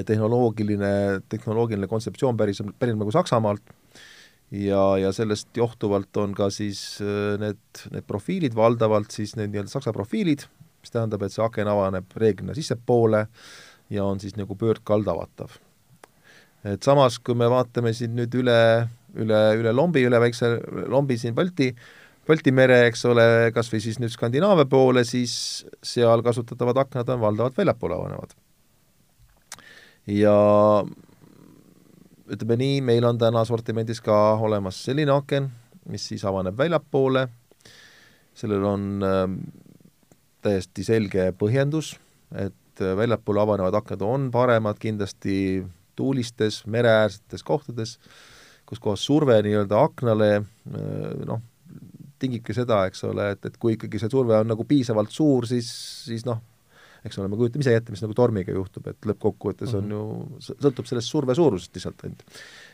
[0.08, 3.76] tehnoloogiline, tehnoloogiline kontseptsioon päris, pärineb nagu Saksamaalt
[4.52, 7.60] ja, ja sellest johtuvalt on ka siis äh, need,
[7.94, 10.48] need profiilid valdavalt siis need nii-öelda saksa profiilid,
[10.82, 13.26] mis tähendab, et see aken avaneb reeglina sissepoole
[13.94, 15.60] ja on siis nagu pöördkaldavatav.
[16.68, 18.60] et samas, kui me vaatame siin nüüd üle,
[19.16, 20.58] üle, üle lombi, üle väikse
[20.92, 21.72] lombi siin Balti,
[22.28, 27.24] Balti mere, eks ole, kas või siis nüüd Skandinaavia poole, siis seal kasutatavad aknad on
[27.24, 28.36] valdavalt väljapoole avanevad
[30.08, 30.36] ja
[32.28, 35.50] ütleme nii, meil on täna sortimendis ka olemas selline aken,
[35.92, 37.28] mis siis avaneb väljapoole,
[38.38, 39.26] sellel on äh,
[40.46, 41.96] täiesti selge põhjendus,
[42.36, 45.66] et äh, väljapoole avanevad aknad on paremad kindlasti
[45.98, 47.98] tuulistes, mereäärsetes kohtades,
[48.68, 51.42] kus kohas surve nii-öelda aknale äh, noh,
[52.20, 55.70] tingibki seda, eks ole, et, et kui ikkagi see surve on nagu piisavalt suur, siis,
[56.08, 56.42] siis noh,
[57.08, 59.94] eks ole, me kujutame ise ette, mis nagu tormiga juhtub, et lõppkokkuvõttes on mhm.
[59.96, 62.26] ju, sõltub sellest surve suurusest lihtsalt ainult.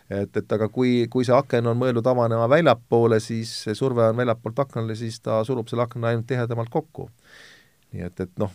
[0.10, 4.20] et, et aga kui, kui see aken on mõeldud avanema väljapoole, siis see surve on
[4.20, 7.10] väljapoolt aknale, siis ta surub selle akna ainult tihedamalt kokku.
[7.94, 8.52] nii et, et noh,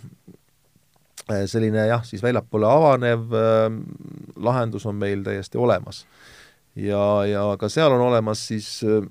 [1.28, 3.68] selline jah, siis väljapoole avanev äh,
[4.36, 6.06] lahendus on meil täiesti olemas.
[6.76, 9.04] ja, ja ka seal on olemas siis äh,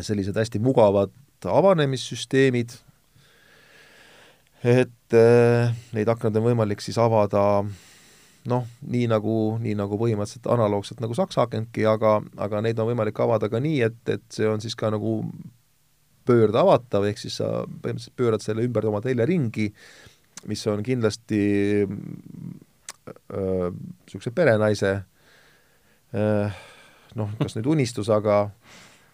[0.00, 1.12] sellised hästi mugavad
[1.46, 2.74] avanemissüsteemid,
[4.64, 7.62] et äh, neid aknaid on võimalik siis avada
[8.50, 13.18] noh, nii nagu, nii nagu põhimõtteliselt analoogselt nagu saksa akentki, aga, aga neid on võimalik
[13.20, 15.18] avada ka nii, et, et see on siis ka nagu
[16.28, 19.70] pöördeavatav, ehk siis sa põhimõtteliselt pöörad selle ümber oma teljeringi,
[20.48, 21.40] mis on kindlasti
[23.30, 24.92] niisuguse perenaise
[26.16, 26.60] äh,
[27.18, 28.44] noh, kas nüüd unistus, aga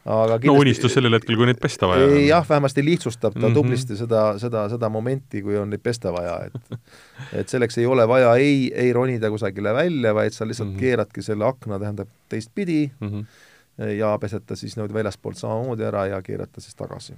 [0.07, 2.17] aga kindlasti, no unistus sellel hetkel, kui neid pesta vaja on.
[2.23, 3.55] jah, vähemasti lihtsustab ta mm -hmm.
[3.55, 6.79] tublisti seda, seda, seda momenti, kui on neid pesta vaja, et
[7.41, 10.81] et selleks ei ole vaja ei, ei ronida kusagile välja, vaid sa lihtsalt mm -hmm.
[10.81, 13.27] keeradki selle akna, tähendab, teistpidi mm, -hmm
[13.77, 17.13] ja pesed ta siis niimoodi väljaspoolt samamoodi ära ja keerad ta siis tagasi.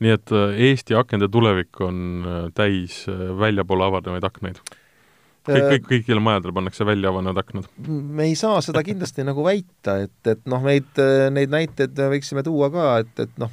[0.00, 4.58] nii et äh, Eesti akende tulevik on äh, täis äh, väljapoole avanevaid aknaid?
[5.50, 7.66] Kõik, kõik, kõikidele majadele pannakse välja avanevad aknad?
[7.88, 11.02] me ei saa seda kindlasti nagu väita, et, et noh, neid,
[11.34, 13.52] neid näiteid võiksime tuua ka, et, et noh,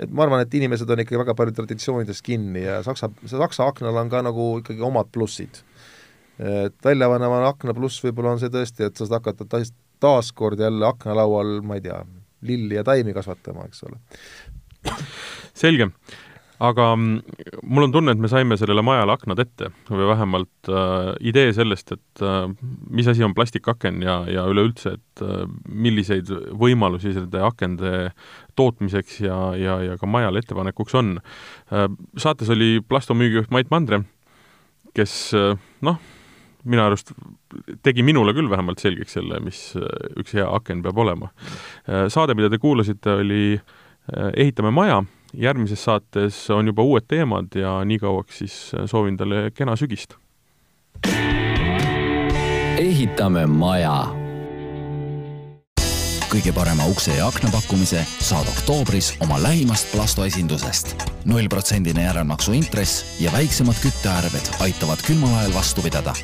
[0.00, 3.98] et ma arvan, et inimesed on ikkagi väga palju traditsioonidest kinni ja saksa, saksa aknal
[4.00, 5.62] on ka nagu ikkagi omad plussid.
[6.40, 10.86] et väljapaneva akna pluss võib-olla on see tõesti, et sa saad hakata taas, taaskord jälle
[10.88, 11.98] aknalaual, ma ei tea,
[12.48, 14.00] lilli ja taimi kasvatama, eks ole.
[15.52, 15.90] selge
[16.60, 21.10] aga mm, mul on tunne, et me saime sellele majale aknad ette või vähemalt äh,
[21.32, 22.52] idee sellest, et äh,
[22.90, 26.30] mis asi on plastikaken ja, ja üleüldse, et äh, milliseid
[26.60, 27.92] võimalusi nende akende
[28.60, 31.88] tootmiseks ja, ja, ja ka majale ettepanekuks on äh,.
[32.20, 34.02] saates oli Plasto müügijuht Mait Mandre,
[34.96, 35.54] kes äh,
[35.86, 36.00] noh,
[36.68, 37.14] minu arust
[37.84, 39.86] tegi minule küll vähemalt selgeks selle, mis äh,
[40.20, 41.30] üks hea aken peab olema.
[41.88, 45.00] Äh, saade, mida te kuulasite, oli äh, Ehitame maja
[45.34, 48.56] järgmises saates on juba uued teemad ja nii kauaks siis
[48.86, 50.14] soovin talle kena sügist.
[52.78, 54.06] ehitame maja.
[56.30, 60.96] kõige parema ukse ja akna pakkumise saad oktoobris oma lähimast Plasto esindusest.
[61.24, 66.14] nullprotsendine järelmaksu intress ja väiksemad küttearved aitavad külmal ajal vastu pidada.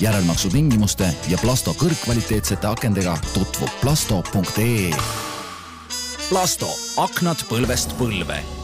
[0.00, 5.31] järelmaksu tingimuste ja Plasto kõrgkvaliteetsete akendega tutvub plasto.ee
[6.30, 6.68] Plasto,
[7.00, 8.61] aknad põlvest põlve